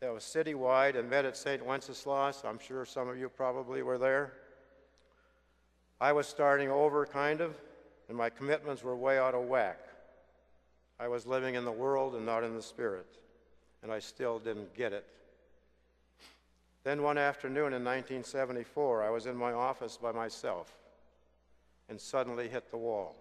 that 0.00 0.12
was 0.12 0.22
citywide 0.22 0.96
and 0.96 1.10
met 1.10 1.24
at 1.24 1.36
St. 1.36 1.64
Wenceslaus. 1.64 2.44
I'm 2.44 2.58
sure 2.60 2.84
some 2.84 3.08
of 3.08 3.18
you 3.18 3.28
probably 3.28 3.82
were 3.82 3.98
there. 3.98 4.34
I 6.00 6.12
was 6.12 6.26
starting 6.26 6.70
over, 6.70 7.06
kind 7.06 7.40
of, 7.40 7.58
and 8.08 8.16
my 8.16 8.30
commitments 8.30 8.82
were 8.82 8.96
way 8.96 9.18
out 9.18 9.34
of 9.34 9.44
whack. 9.44 9.78
I 10.98 11.08
was 11.08 11.26
living 11.26 11.54
in 11.54 11.64
the 11.64 11.72
world 11.72 12.14
and 12.14 12.24
not 12.24 12.44
in 12.44 12.54
the 12.54 12.62
spirit, 12.62 13.18
and 13.82 13.90
I 13.90 13.98
still 13.98 14.38
didn't 14.38 14.74
get 14.74 14.92
it. 14.92 15.06
Then 16.84 17.02
one 17.02 17.16
afternoon 17.16 17.72
in 17.72 17.82
1974, 17.82 19.02
I 19.02 19.10
was 19.10 19.26
in 19.26 19.36
my 19.36 19.52
office 19.52 19.96
by 19.96 20.12
myself 20.12 20.72
and 21.88 21.98
suddenly 21.98 22.48
hit 22.48 22.70
the 22.70 22.76
wall. 22.76 23.16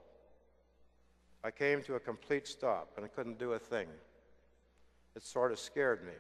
I 1.46 1.52
came 1.52 1.82
to 1.84 1.96
a 1.96 2.00
complete 2.00 2.48
stop 2.48 2.92
and 2.96 3.06
I 3.06 3.10
couldn't 3.10 3.40
do 3.40 3.54
a 3.54 3.60
thing. 3.60 3.88
It 5.16 5.24
sort 5.24 5.52
of 5.52 5.60
scared 5.60 6.06
me. 6.06 6.14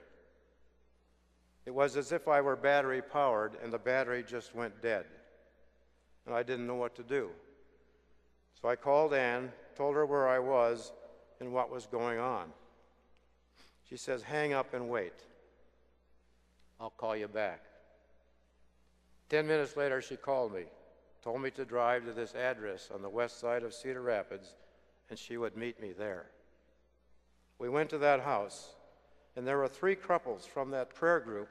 It 1.65 1.71
was 1.71 1.97
as 1.97 2.11
if 2.11 2.27
I 2.27 2.41
were 2.41 2.55
battery 2.55 3.01
powered 3.01 3.53
and 3.61 3.71
the 3.71 3.77
battery 3.77 4.23
just 4.27 4.55
went 4.55 4.81
dead. 4.81 5.05
And 6.25 6.33
I 6.33 6.43
didn't 6.43 6.67
know 6.67 6.75
what 6.75 6.95
to 6.95 7.03
do. 7.03 7.29
So 8.61 8.69
I 8.69 8.75
called 8.75 9.13
Anne, 9.13 9.51
told 9.75 9.95
her 9.95 10.05
where 10.05 10.27
I 10.27 10.39
was 10.39 10.91
and 11.39 11.51
what 11.51 11.69
was 11.69 11.85
going 11.85 12.19
on. 12.19 12.45
She 13.89 13.97
says, 13.97 14.23
Hang 14.23 14.53
up 14.53 14.73
and 14.73 14.89
wait. 14.89 15.13
I'll 16.79 16.89
call 16.89 17.15
you 17.15 17.27
back. 17.27 17.61
Ten 19.29 19.47
minutes 19.47 19.77
later, 19.77 20.01
she 20.01 20.15
called 20.15 20.53
me, 20.53 20.63
told 21.23 21.41
me 21.41 21.49
to 21.51 21.65
drive 21.65 22.05
to 22.05 22.13
this 22.13 22.35
address 22.35 22.89
on 22.93 23.01
the 23.01 23.09
west 23.09 23.39
side 23.39 23.63
of 23.63 23.73
Cedar 23.73 24.01
Rapids, 24.01 24.53
and 25.09 25.17
she 25.17 25.37
would 25.37 25.57
meet 25.57 25.81
me 25.81 25.91
there. 25.91 26.25
We 27.59 27.69
went 27.69 27.89
to 27.91 27.97
that 27.99 28.21
house 28.21 28.73
and 29.35 29.47
there 29.47 29.57
were 29.57 29.67
three 29.67 29.95
couples 29.95 30.45
from 30.45 30.69
that 30.71 30.93
prayer 30.93 31.19
group 31.19 31.49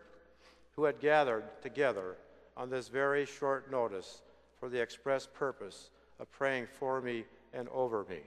who 0.76 0.84
had 0.84 1.00
gathered 1.00 1.44
together 1.62 2.16
on 2.56 2.70
this 2.70 2.88
very 2.88 3.24
short 3.24 3.70
notice 3.70 4.22
for 4.58 4.68
the 4.68 4.80
express 4.80 5.26
purpose 5.26 5.90
of 6.22 6.30
praying 6.30 6.68
for 6.78 7.00
me 7.00 7.24
and 7.52 7.68
over 7.70 8.06
me. 8.08 8.20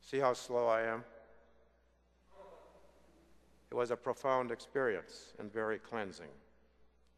See 0.00 0.18
how 0.18 0.32
slow 0.32 0.66
I 0.66 0.82
am? 0.82 1.04
It 3.70 3.76
was 3.76 3.92
a 3.92 3.96
profound 3.96 4.50
experience 4.50 5.34
and 5.38 5.50
very 5.50 5.78
cleansing. 5.78 6.26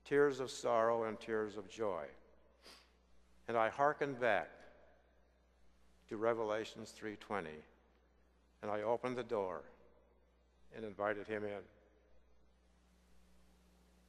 Tears 0.04 0.40
of 0.40 0.50
sorrow 0.50 1.04
and 1.04 1.18
tears 1.18 1.56
of 1.56 1.70
joy. 1.70 2.04
And 3.48 3.56
I 3.56 3.70
hearkened 3.70 4.20
back 4.20 4.50
to 6.10 6.18
Revelations 6.18 6.92
3:20 6.92 7.46
and 8.60 8.70
I 8.70 8.82
opened 8.82 9.16
the 9.16 9.24
door 9.24 9.62
and 10.76 10.84
invited 10.84 11.26
him 11.26 11.44
in. 11.44 11.62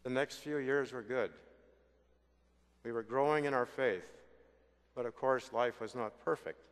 The 0.03 0.09
next 0.09 0.37
few 0.37 0.57
years 0.57 0.91
were 0.91 1.01
good. 1.01 1.31
We 2.83 2.91
were 2.91 3.01
growing 3.01 3.45
in 3.45 3.53
our 3.53 3.65
faith, 3.65 4.03
but 4.95 5.05
of 5.05 5.15
course, 5.15 5.51
life 5.51 5.81
was 5.81 5.93
not 5.93 6.23
perfect. 6.23 6.63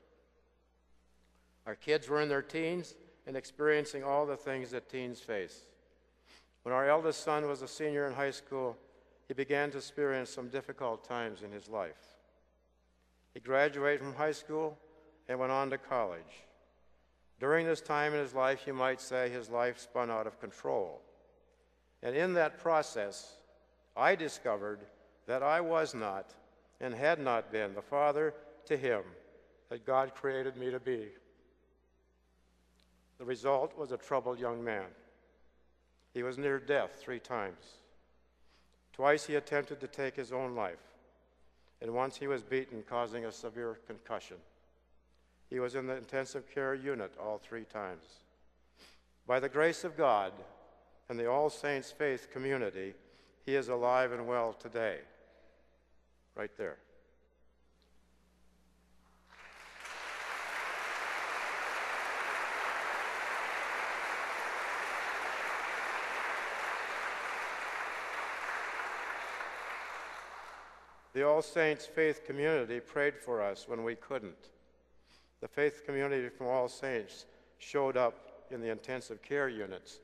Our 1.68 1.76
kids 1.76 2.10
were 2.10 2.22
in 2.22 2.30
their 2.30 2.42
teens 2.42 2.96
and 3.28 3.38
experiencing 3.38 4.04
all 4.04 4.26
the 4.26 4.36
things 4.36 4.72
that 4.72 4.90
teens 4.90 5.20
face. 5.20 5.66
When 6.64 6.74
our 6.74 6.88
eldest 6.88 7.24
son 7.24 7.48
was 7.48 7.62
a 7.62 7.68
senior 7.68 8.08
in 8.08 8.14
high 8.14 8.32
school, 8.32 8.78
he 9.28 9.34
began 9.34 9.72
to 9.72 9.78
experience 9.78 10.30
some 10.30 10.48
difficult 10.48 11.08
times 11.08 11.42
in 11.42 11.52
his 11.52 11.70
life. 11.70 12.18
He 13.34 13.40
graduated 13.40 14.00
from 14.00 14.16
high 14.16 14.32
school 14.32 14.78
and 15.28 15.40
went 15.40 15.52
on 15.52 15.70
to 15.70 15.78
college. 15.78 16.22
During 17.40 17.66
this 17.66 17.82
time 17.82 18.14
in 18.14 18.20
his 18.20 18.34
life, 18.34 18.68
you 18.68 18.74
might 18.74 19.02
say 19.02 19.30
his 19.30 19.50
life 19.50 19.80
spun 19.80 20.10
out 20.12 20.28
of 20.28 20.40
control. 20.40 21.02
And 22.02 22.16
in 22.16 22.34
that 22.34 22.60
process, 22.60 23.38
I 23.96 24.16
discovered 24.16 24.82
that 25.26 25.44
I 25.44 25.62
was 25.62 25.94
not 25.94 26.34
and 26.84 26.94
had 26.94 27.18
not 27.18 27.50
been 27.50 27.74
the 27.74 27.82
father 27.82 28.34
to 28.66 28.76
him 28.76 29.04
that 29.70 29.86
God 29.86 30.14
created 30.14 30.58
me 30.58 30.70
to 30.70 30.82
be. 30.82 31.08
The 33.18 33.24
result 33.24 33.78
was 33.78 33.94
a 33.94 33.98
troubled 33.98 34.38
young 34.38 34.62
man. 34.62 34.88
He 36.14 36.24
was 36.24 36.38
near 36.38 36.60
death 36.60 36.98
three 37.00 37.20
times. 37.20 37.78
Twice 38.92 39.26
he 39.26 39.36
attempted 39.36 39.80
to 39.80 39.88
take 39.88 40.18
his 40.18 40.34
own 40.34 40.56
life, 40.56 40.84
and 41.82 41.94
once 41.94 42.18
he 42.18 42.28
was 42.28 42.44
beaten, 42.44 42.84
causing 42.88 43.26
a 43.26 43.32
severe 43.32 43.80
concussion. 43.88 44.38
He 45.50 45.60
was 45.60 45.76
in 45.76 45.88
the 45.88 45.96
intensive 45.96 46.54
care 46.54 46.76
unit 46.76 47.14
all 47.18 47.38
three 47.38 47.64
times. 47.64 48.04
By 49.26 49.40
the 49.40 49.50
grace 49.50 49.86
of 49.86 49.96
God 49.96 50.34
and 51.08 51.18
the 51.18 51.30
All 51.30 51.50
Saints 51.50 51.92
Faith 51.92 52.28
community, 52.32 52.94
he 53.46 53.56
is 53.56 53.70
alive 53.70 54.12
and 54.12 54.28
well 54.28 54.52
today. 54.52 54.98
Right 56.36 56.52
there. 56.58 56.78
The 71.14 71.22
All 71.22 71.44
Saints 71.44 71.86
Faith 71.86 72.26
community 72.26 72.80
prayed 72.80 73.16
for 73.16 73.40
us 73.40 73.68
when 73.68 73.84
we 73.84 73.94
couldn't. 73.94 74.50
The 75.42 75.48
faith 75.48 75.84
community 75.86 76.30
from 76.30 76.48
All 76.48 76.68
Saints 76.68 77.28
showed 77.60 77.96
up 77.96 78.48
in 78.50 78.62
the 78.62 78.72
intensive 78.72 79.22
care 79.22 79.48
units 79.48 80.00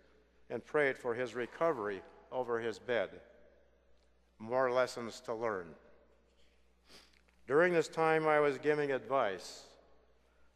and 0.51 0.63
prayed 0.63 0.97
for 0.97 1.15
his 1.15 1.33
recovery 1.33 2.03
over 2.31 2.59
his 2.59 2.77
bed. 2.77 3.09
More 4.37 4.71
lessons 4.71 5.19
to 5.21 5.33
learn. 5.33 5.65
During 7.49 7.73
this 7.73 7.87
time, 7.87 8.27
I 8.27 8.39
was 8.39 8.59
giving 8.59 8.91
advice, 8.91 9.63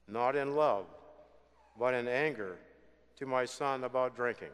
not 0.08 0.36
in 0.36 0.56
love, 0.56 0.86
but 1.80 1.96
in 1.96 2.08
anger 2.08 2.56
to 3.16 3.26
my 3.26 3.46
son 3.46 3.84
about 3.84 4.16
drinking. 4.16 4.52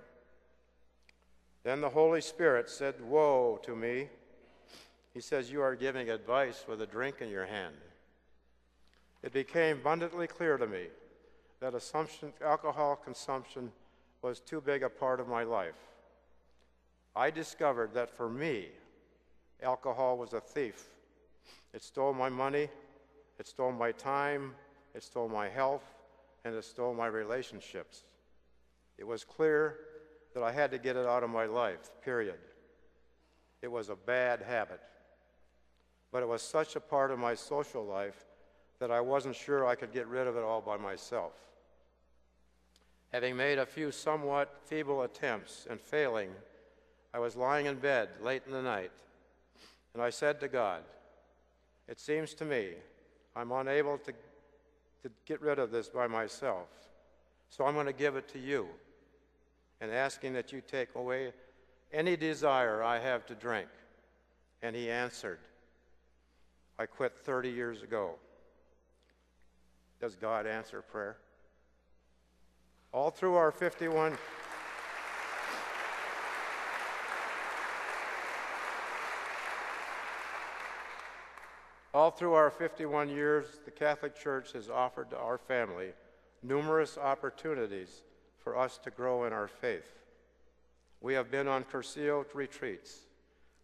Then 1.63 1.81
the 1.81 1.89
Holy 1.89 2.21
Spirit 2.21 2.69
said, 2.69 2.95
Woe 3.01 3.59
to 3.63 3.75
me. 3.75 4.07
He 5.13 5.19
says, 5.19 5.51
You 5.51 5.61
are 5.61 5.75
giving 5.75 6.09
advice 6.09 6.63
with 6.65 6.81
a 6.81 6.87
drink 6.87 7.17
in 7.19 7.27
your 7.27 7.45
hand. 7.45 7.75
It 9.21 9.33
became 9.33 9.79
abundantly 9.79 10.27
clear 10.27 10.57
to 10.57 10.65
me 10.65 10.85
that 11.59 11.73
alcohol 12.41 12.95
consumption 12.95 13.69
was 14.21 14.39
too 14.39 14.61
big 14.61 14.83
a 14.83 14.89
part 14.89 15.19
of 15.19 15.27
my 15.27 15.43
life. 15.43 15.89
I 17.17 17.31
discovered 17.31 17.93
that 17.95 18.09
for 18.09 18.29
me, 18.29 18.67
alcohol 19.61 20.17
was 20.17 20.31
a 20.31 20.39
thief. 20.39 20.85
It 21.73 21.83
stole 21.83 22.13
my 22.13 22.29
money, 22.29 22.69
it 23.37 23.47
stole 23.47 23.71
my 23.71 23.91
time, 23.91 24.55
it 24.93 25.03
stole 25.03 25.29
my 25.29 25.47
health, 25.49 25.83
and 26.43 26.55
it 26.55 26.63
stole 26.63 26.93
my 26.93 27.07
relationships. 27.07 28.03
It 28.97 29.05
was 29.05 29.23
clear 29.23 29.77
that 30.33 30.43
I 30.43 30.51
had 30.51 30.71
to 30.71 30.77
get 30.77 30.95
it 30.95 31.05
out 31.05 31.23
of 31.23 31.29
my 31.29 31.45
life, 31.45 31.91
period. 32.03 32.39
It 33.61 33.71
was 33.71 33.89
a 33.89 33.95
bad 33.95 34.41
habit. 34.41 34.81
But 36.11 36.23
it 36.23 36.27
was 36.27 36.41
such 36.41 36.75
a 36.75 36.79
part 36.79 37.11
of 37.11 37.19
my 37.19 37.35
social 37.35 37.85
life 37.85 38.25
that 38.79 38.91
I 38.91 39.01
wasn't 39.01 39.35
sure 39.35 39.65
I 39.65 39.75
could 39.75 39.91
get 39.91 40.07
rid 40.07 40.27
of 40.27 40.37
it 40.37 40.43
all 40.43 40.61
by 40.61 40.77
myself. 40.77 41.33
Having 43.11 43.37
made 43.37 43.57
a 43.57 43.65
few 43.65 43.91
somewhat 43.91 44.61
feeble 44.65 45.03
attempts 45.03 45.67
and 45.69 45.79
failing, 45.79 46.29
I 47.13 47.19
was 47.19 47.35
lying 47.35 47.65
in 47.65 47.75
bed 47.75 48.09
late 48.21 48.43
in 48.45 48.51
the 48.51 48.61
night, 48.61 48.91
and 49.93 50.01
I 50.01 50.11
said 50.11 50.39
to 50.39 50.47
God, 50.47 50.83
It 51.89 51.99
seems 51.99 52.35
to 52.35 52.45
me 52.45 52.69
I'm 53.35 53.51
unable 53.51 53.97
to, 53.97 54.11
to 54.11 55.09
get 55.25 55.41
rid 55.41 55.57
of 55.57 55.71
this 55.71 55.89
by 55.89 56.07
myself, 56.07 56.67
so 57.49 57.65
I'm 57.65 57.73
going 57.73 57.87
to 57.87 57.93
give 57.93 58.15
it 58.15 58.27
to 58.29 58.39
you, 58.39 58.67
and 59.81 59.91
asking 59.91 60.33
that 60.33 60.51
you 60.51 60.61
take 60.61 60.93
away 60.95 61.33
any 61.91 62.15
desire 62.15 62.83
I 62.83 62.99
have 62.99 63.25
to 63.25 63.35
drink. 63.35 63.67
And 64.61 64.75
he 64.75 64.91
answered, 64.91 65.39
I 66.77 66.85
quit 66.85 67.17
30 67.17 67.49
years 67.49 67.81
ago. 67.81 68.11
Does 69.99 70.15
God 70.15 70.45
answer 70.45 70.81
prayer? 70.81 71.17
All 72.91 73.09
through 73.09 73.35
our 73.35 73.51
51 73.51 74.17
All 81.91 82.11
through 82.11 82.33
our 82.33 82.51
51 82.51 83.09
years, 83.09 83.45
the 83.65 83.71
Catholic 83.71 84.15
Church 84.15 84.51
has 84.53 84.69
offered 84.69 85.09
to 85.09 85.17
our 85.17 85.39
family 85.39 85.93
numerous 86.43 86.97
opportunities 86.97 88.03
for 88.37 88.57
us 88.57 88.77
to 88.83 88.91
grow 88.91 89.25
in 89.25 89.33
our 89.33 89.47
faith. 89.47 89.91
We 91.01 91.15
have 91.15 91.31
been 91.31 91.47
on 91.47 91.63
Cursillo 91.63 92.25
retreats, 92.33 93.07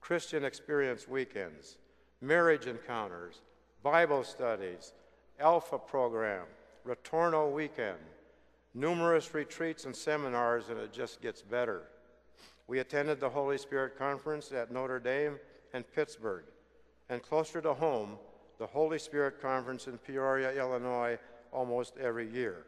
Christian 0.02 0.44
experience 0.44 1.08
weekends, 1.08 1.78
marriage 2.20 2.66
encounters, 2.66 3.42
Bible 3.84 4.24
studies, 4.24 4.94
Alpha 5.40 5.78
program, 5.78 6.46
Retorno 6.88 7.52
weekend, 7.52 8.00
numerous 8.74 9.34
retreats 9.34 9.86
and 9.86 9.96
seminars, 9.96 10.70
and 10.70 10.80
it 10.80 10.92
just 10.92 11.22
gets 11.22 11.42
better. 11.42 11.84
We 12.68 12.80
attended 12.80 13.20
the 13.20 13.30
Holy 13.30 13.58
Spirit 13.60 13.98
Conference 13.98 14.52
at 14.52 14.72
Notre 14.72 15.00
Dame 15.00 15.40
and 15.74 15.86
Pittsburgh, 15.94 16.46
and 17.10 17.22
closer 17.22 17.62
to 17.62 17.74
home, 17.74 18.18
the 18.58 18.66
Holy 18.66 19.00
Spirit 19.00 19.42
Conference 19.42 19.88
in 19.88 19.98
Peoria, 19.98 20.54
Illinois, 20.54 21.18
almost 21.52 21.98
every 21.98 22.30
year. 22.30 22.66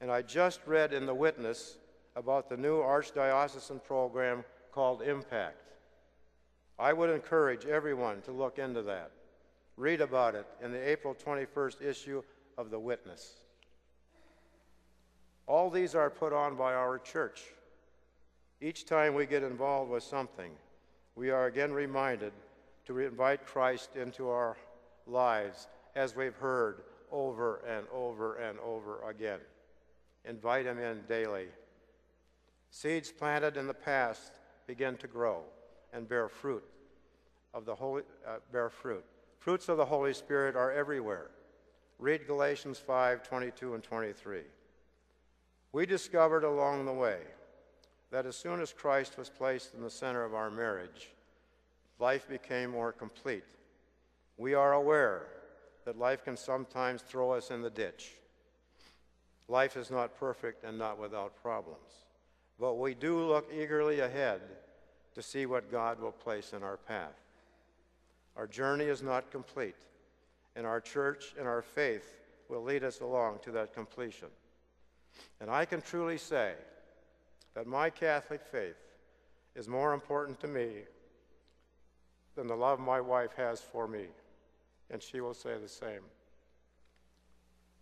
And 0.00 0.10
I 0.10 0.22
just 0.22 0.60
read 0.66 0.92
in 0.92 1.06
The 1.06 1.14
Witness 1.14 1.78
about 2.14 2.48
the 2.48 2.56
new 2.56 2.78
archdiocesan 2.78 3.82
program 3.84 4.44
called 4.72 5.02
Impact. 5.02 5.72
I 6.78 6.92
would 6.92 7.10
encourage 7.10 7.66
everyone 7.66 8.20
to 8.22 8.32
look 8.32 8.58
into 8.58 8.82
that. 8.82 9.10
Read 9.76 10.00
about 10.00 10.34
it 10.34 10.46
in 10.62 10.72
the 10.72 10.88
April 10.88 11.14
21st 11.14 11.82
issue 11.82 12.22
of 12.58 12.70
The 12.70 12.78
Witness. 12.78 13.40
All 15.46 15.70
these 15.70 15.94
are 15.94 16.10
put 16.10 16.32
on 16.32 16.56
by 16.56 16.74
our 16.74 16.98
church. 16.98 17.42
Each 18.60 18.84
time 18.84 19.14
we 19.14 19.26
get 19.26 19.42
involved 19.42 19.90
with 19.90 20.02
something, 20.02 20.50
we 21.14 21.30
are 21.30 21.46
again 21.46 21.72
reminded 21.72 22.32
to 22.86 22.98
invite 22.98 23.46
Christ 23.46 23.96
into 23.96 24.28
our 24.28 24.56
lives 25.06 25.68
as 25.94 26.14
we've 26.14 26.36
heard 26.36 26.82
over 27.10 27.62
and 27.66 27.86
over 27.92 28.36
and 28.36 28.58
over 28.60 29.08
again. 29.08 29.40
Invite 30.24 30.66
him 30.66 30.78
in 30.78 31.02
daily. 31.08 31.46
Seeds 32.70 33.12
planted 33.12 33.56
in 33.56 33.66
the 33.66 33.74
past 33.74 34.32
begin 34.66 34.96
to 34.98 35.06
grow 35.06 35.42
and 35.92 36.08
bear 36.08 36.28
fruit 36.28 36.64
of 37.54 37.64
the 37.64 37.74
Holy, 37.74 38.02
uh, 38.26 38.36
bear 38.52 38.68
fruit. 38.68 39.04
Fruits 39.38 39.68
of 39.68 39.76
the 39.76 39.84
Holy 39.84 40.12
Spirit 40.12 40.56
are 40.56 40.72
everywhere. 40.72 41.30
Read 41.98 42.26
Galatians 42.26 42.78
5 42.78 43.22
22 43.22 43.74
and 43.74 43.82
23. 43.82 44.40
We 45.72 45.86
discovered 45.86 46.44
along 46.44 46.84
the 46.84 46.92
way 46.92 47.18
that 48.10 48.26
as 48.26 48.36
soon 48.36 48.60
as 48.60 48.72
Christ 48.72 49.16
was 49.16 49.30
placed 49.30 49.74
in 49.74 49.82
the 49.82 49.90
center 49.90 50.24
of 50.24 50.34
our 50.34 50.50
marriage, 50.50 51.10
life 51.98 52.28
became 52.28 52.70
more 52.70 52.92
complete. 52.92 53.44
We 54.36 54.54
are 54.54 54.74
aware 54.74 55.26
that 55.84 55.98
life 55.98 56.24
can 56.24 56.36
sometimes 56.36 57.02
throw 57.02 57.30
us 57.30 57.50
in 57.50 57.62
the 57.62 57.70
ditch. 57.70 58.12
Life 59.48 59.76
is 59.76 59.90
not 59.90 60.18
perfect 60.18 60.64
and 60.64 60.78
not 60.78 60.98
without 60.98 61.40
problems, 61.40 62.06
but 62.58 62.74
we 62.74 62.94
do 62.94 63.20
look 63.20 63.48
eagerly 63.52 64.00
ahead 64.00 64.40
to 65.14 65.22
see 65.22 65.46
what 65.46 65.70
God 65.70 66.00
will 66.00 66.12
place 66.12 66.52
in 66.52 66.62
our 66.62 66.76
path. 66.76 67.14
Our 68.36 68.46
journey 68.46 68.84
is 68.84 69.02
not 69.02 69.30
complete, 69.30 69.76
and 70.56 70.66
our 70.66 70.80
church 70.80 71.34
and 71.38 71.46
our 71.46 71.62
faith 71.62 72.16
will 72.48 72.62
lead 72.62 72.84
us 72.84 73.00
along 73.00 73.38
to 73.44 73.50
that 73.52 73.72
completion. 73.72 74.28
And 75.40 75.48
I 75.48 75.64
can 75.64 75.80
truly 75.80 76.18
say 76.18 76.54
that 77.54 77.66
my 77.66 77.88
Catholic 77.88 78.42
faith 78.44 78.76
is 79.54 79.68
more 79.68 79.94
important 79.94 80.38
to 80.40 80.48
me 80.48 80.82
than 82.36 82.46
the 82.46 82.54
love 82.54 82.78
my 82.78 83.00
wife 83.00 83.32
has 83.36 83.60
for 83.60 83.88
me, 83.88 84.04
and 84.90 85.02
she 85.02 85.20
will 85.20 85.34
say 85.34 85.54
the 85.60 85.68
same. 85.68 86.02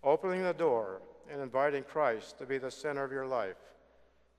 Opening 0.02 0.42
the 0.42 0.54
door 0.54 1.02
and 1.30 1.40
inviting 1.40 1.82
Christ 1.82 2.38
to 2.38 2.46
be 2.46 2.58
the 2.58 2.70
center 2.70 3.04
of 3.04 3.12
your 3.12 3.26
life, 3.26 3.56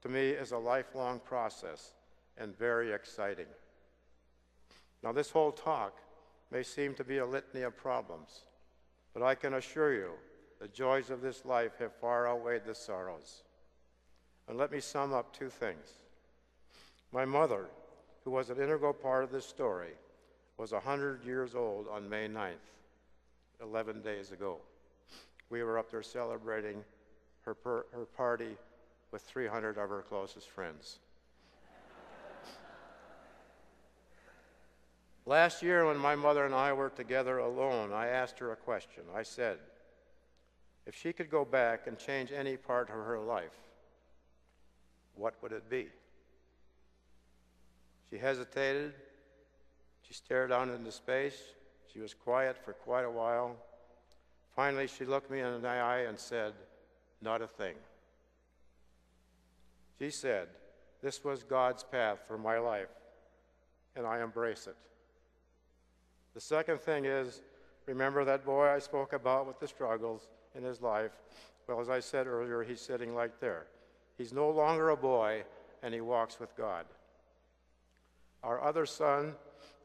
to 0.01 0.09
me, 0.09 0.29
is 0.29 0.51
a 0.51 0.57
lifelong 0.57 1.19
process 1.19 1.93
and 2.37 2.57
very 2.57 2.91
exciting. 2.91 3.47
Now, 5.03 5.11
this 5.11 5.29
whole 5.29 5.51
talk 5.51 5.99
may 6.51 6.63
seem 6.63 6.93
to 6.95 7.03
be 7.03 7.17
a 7.17 7.25
litany 7.25 7.63
of 7.63 7.75
problems, 7.75 8.45
but 9.13 9.23
I 9.23 9.35
can 9.35 9.55
assure 9.55 9.93
you 9.93 10.11
the 10.59 10.67
joys 10.67 11.09
of 11.09 11.21
this 11.21 11.45
life 11.45 11.73
have 11.79 11.93
far 11.93 12.27
outweighed 12.27 12.65
the 12.65 12.75
sorrows. 12.75 13.43
And 14.47 14.57
let 14.57 14.71
me 14.71 14.79
sum 14.79 15.13
up 15.13 15.33
two 15.33 15.49
things. 15.49 15.99
My 17.11 17.25
mother, 17.25 17.65
who 18.23 18.31
was 18.31 18.49
an 18.49 18.57
integral 18.57 18.93
part 18.93 19.23
of 19.23 19.31
this 19.31 19.45
story, 19.45 19.93
was 20.57 20.71
100 20.71 21.23
years 21.25 21.55
old 21.55 21.87
on 21.91 22.09
May 22.09 22.27
9th, 22.27 22.53
11 23.61 24.01
days 24.01 24.31
ago. 24.31 24.57
We 25.49 25.63
were 25.63 25.77
up 25.77 25.91
there 25.91 26.03
celebrating 26.03 26.83
her, 27.41 27.53
per, 27.53 27.85
her 27.91 28.05
party 28.05 28.57
with 29.11 29.21
300 29.21 29.77
of 29.77 29.89
her 29.89 30.01
closest 30.01 30.49
friends. 30.49 30.99
Last 35.27 35.63
year, 35.63 35.87
when 35.87 35.97
my 35.97 36.15
mother 36.15 36.45
and 36.45 36.53
I 36.53 36.71
were 36.73 36.89
together 36.89 37.39
alone, 37.39 37.91
I 37.91 38.07
asked 38.07 38.37
her 38.39 38.51
a 38.51 38.55
question. 38.55 39.03
I 39.15 39.23
said, 39.23 39.57
if 40.85 40.95
she 40.95 41.13
could 41.13 41.31
go 41.31 41.43
back 41.43 41.87
and 41.87 41.97
change 41.97 42.31
any 42.31 42.57
part 42.57 42.89
of 42.89 42.95
her 42.95 43.19
life, 43.19 43.57
what 45.15 45.33
would 45.41 45.51
it 45.51 45.67
be? 45.67 45.87
She 48.11 48.19
hesitated. 48.19 48.93
She 50.07 50.13
stared 50.13 50.51
out 50.51 50.69
into 50.69 50.91
space. 50.91 51.41
She 51.91 51.99
was 51.99 52.13
quiet 52.13 52.57
for 52.63 52.73
quite 52.73 53.05
a 53.05 53.11
while. 53.11 53.55
Finally, 54.55 54.87
she 54.87 55.05
looked 55.05 55.31
me 55.31 55.39
in 55.39 55.61
the 55.61 55.67
eye 55.67 56.05
and 56.07 56.19
said, 56.19 56.53
Not 57.21 57.41
a 57.41 57.47
thing. 57.47 57.75
She 59.99 60.11
said, 60.11 60.47
This 61.01 61.23
was 61.23 61.43
God's 61.43 61.83
path 61.83 62.19
for 62.27 62.37
my 62.37 62.57
life, 62.57 62.89
and 63.95 64.05
I 64.05 64.21
embrace 64.21 64.67
it. 64.67 64.75
The 66.33 66.41
second 66.41 66.81
thing 66.81 67.05
is 67.05 67.41
remember 67.85 68.25
that 68.25 68.45
boy 68.45 68.67
I 68.67 68.79
spoke 68.79 69.13
about 69.13 69.47
with 69.47 69.59
the 69.59 69.67
struggles 69.67 70.27
in 70.53 70.63
his 70.63 70.81
life? 70.81 71.11
Well, 71.67 71.81
as 71.81 71.89
I 71.89 71.99
said 71.99 72.27
earlier, 72.27 72.61
he's 72.61 72.81
sitting 72.81 73.13
right 73.13 73.31
there. 73.39 73.65
He's 74.17 74.33
no 74.33 74.49
longer 74.49 74.89
a 74.89 74.97
boy, 74.97 75.43
and 75.81 75.93
he 75.93 76.01
walks 76.01 76.39
with 76.39 76.55
God. 76.55 76.85
Our 78.43 78.61
other 78.61 78.85
son 78.85 79.33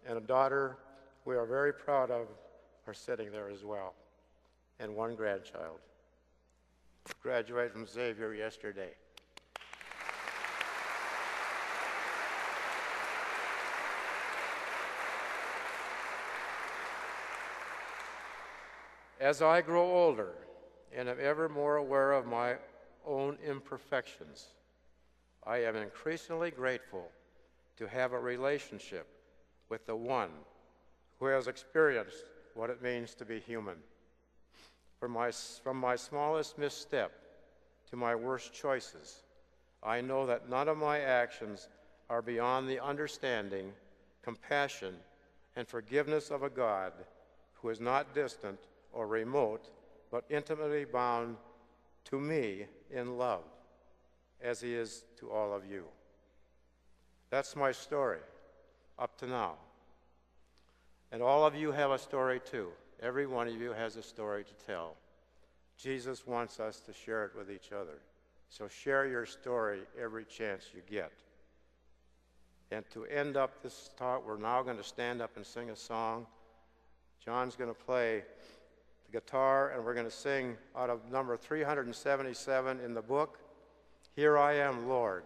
and 0.06 0.18
a 0.18 0.20
daughter 0.20 0.76
we 1.24 1.36
are 1.36 1.46
very 1.46 1.72
proud 1.72 2.10
of 2.10 2.26
are 2.86 2.94
sitting 2.94 3.30
there 3.30 3.48
as 3.48 3.64
well, 3.64 3.94
and 4.78 4.94
one 4.94 5.14
grandchild. 5.14 5.78
graduated 7.22 7.72
from 7.72 7.86
Xavier 7.86 8.34
yesterday. 8.34 8.90
As 19.20 19.42
I 19.42 19.60
grow 19.60 19.84
older 19.84 20.32
and 20.96 21.08
am 21.08 21.18
ever 21.20 21.48
more 21.48 21.76
aware 21.76 22.12
of 22.12 22.26
my 22.26 22.56
own 23.06 23.36
imperfections, 23.46 24.46
I 25.46 25.58
am 25.58 25.76
increasingly 25.76 26.50
grateful 26.50 27.08
to 27.76 27.86
have 27.86 28.12
a 28.12 28.18
relationship 28.18 29.06
with 29.70 29.86
the 29.86 29.96
one 29.96 30.30
who 31.18 31.26
has 31.26 31.46
experienced 31.46 32.24
what 32.54 32.68
it 32.68 32.82
means 32.82 33.14
to 33.14 33.24
be 33.24 33.38
human. 33.40 33.76
From 34.98 35.12
my, 35.12 35.30
from 35.30 35.78
my 35.78 35.96
smallest 35.96 36.58
misstep 36.58 37.12
to 37.88 37.96
my 37.96 38.14
worst 38.14 38.52
choices, 38.52 39.22
I 39.82 40.02
know 40.02 40.26
that 40.26 40.50
none 40.50 40.68
of 40.68 40.76
my 40.76 41.00
actions 41.00 41.68
are 42.10 42.20
beyond 42.20 42.68
the 42.68 42.84
understanding, 42.84 43.72
compassion, 44.22 44.94
and 45.56 45.66
forgiveness 45.66 46.30
of 46.30 46.42
a 46.42 46.50
God 46.50 46.92
who 47.54 47.70
is 47.70 47.80
not 47.80 48.14
distant 48.14 48.58
or 48.92 49.06
remote, 49.06 49.70
but 50.10 50.24
intimately 50.28 50.84
bound 50.84 51.36
to 52.04 52.18
me 52.18 52.66
in 52.90 53.16
love, 53.16 53.44
as 54.42 54.60
he 54.60 54.74
is 54.74 55.04
to 55.18 55.30
all 55.30 55.54
of 55.54 55.64
you. 55.70 55.84
That's 57.30 57.54
my 57.54 57.70
story 57.72 58.18
up 59.00 59.16
to 59.18 59.26
now. 59.26 59.54
And 61.10 61.22
all 61.22 61.44
of 61.44 61.54
you 61.54 61.72
have 61.72 61.90
a 61.90 61.98
story 61.98 62.40
too. 62.40 62.68
Every 63.02 63.26
one 63.26 63.48
of 63.48 63.60
you 63.60 63.72
has 63.72 63.96
a 63.96 64.02
story 64.02 64.44
to 64.44 64.66
tell. 64.66 64.96
Jesus 65.76 66.26
wants 66.26 66.60
us 66.60 66.80
to 66.80 66.92
share 66.92 67.24
it 67.24 67.32
with 67.36 67.50
each 67.50 67.72
other. 67.72 67.98
So 68.50 68.68
share 68.68 69.06
your 69.06 69.24
story 69.24 69.80
every 70.00 70.24
chance 70.24 70.66
you 70.74 70.82
get. 70.88 71.10
And 72.70 72.84
to 72.90 73.04
end 73.06 73.36
up 73.36 73.62
this 73.62 73.90
talk, 73.96 74.26
we're 74.26 74.38
now 74.38 74.62
going 74.62 74.76
to 74.76 74.84
stand 74.84 75.22
up 75.22 75.36
and 75.36 75.44
sing 75.44 75.70
a 75.70 75.76
song. 75.76 76.26
John's 77.24 77.56
going 77.56 77.70
to 77.70 77.80
play 77.80 78.22
the 79.06 79.12
guitar, 79.12 79.70
and 79.70 79.84
we're 79.84 79.94
going 79.94 80.06
to 80.06 80.12
sing 80.12 80.56
out 80.76 80.90
of 80.90 81.10
number 81.10 81.36
377 81.36 82.80
in 82.80 82.94
the 82.94 83.02
book, 83.02 83.38
Here 84.14 84.38
I 84.38 84.54
Am, 84.54 84.88
Lord. 84.88 85.24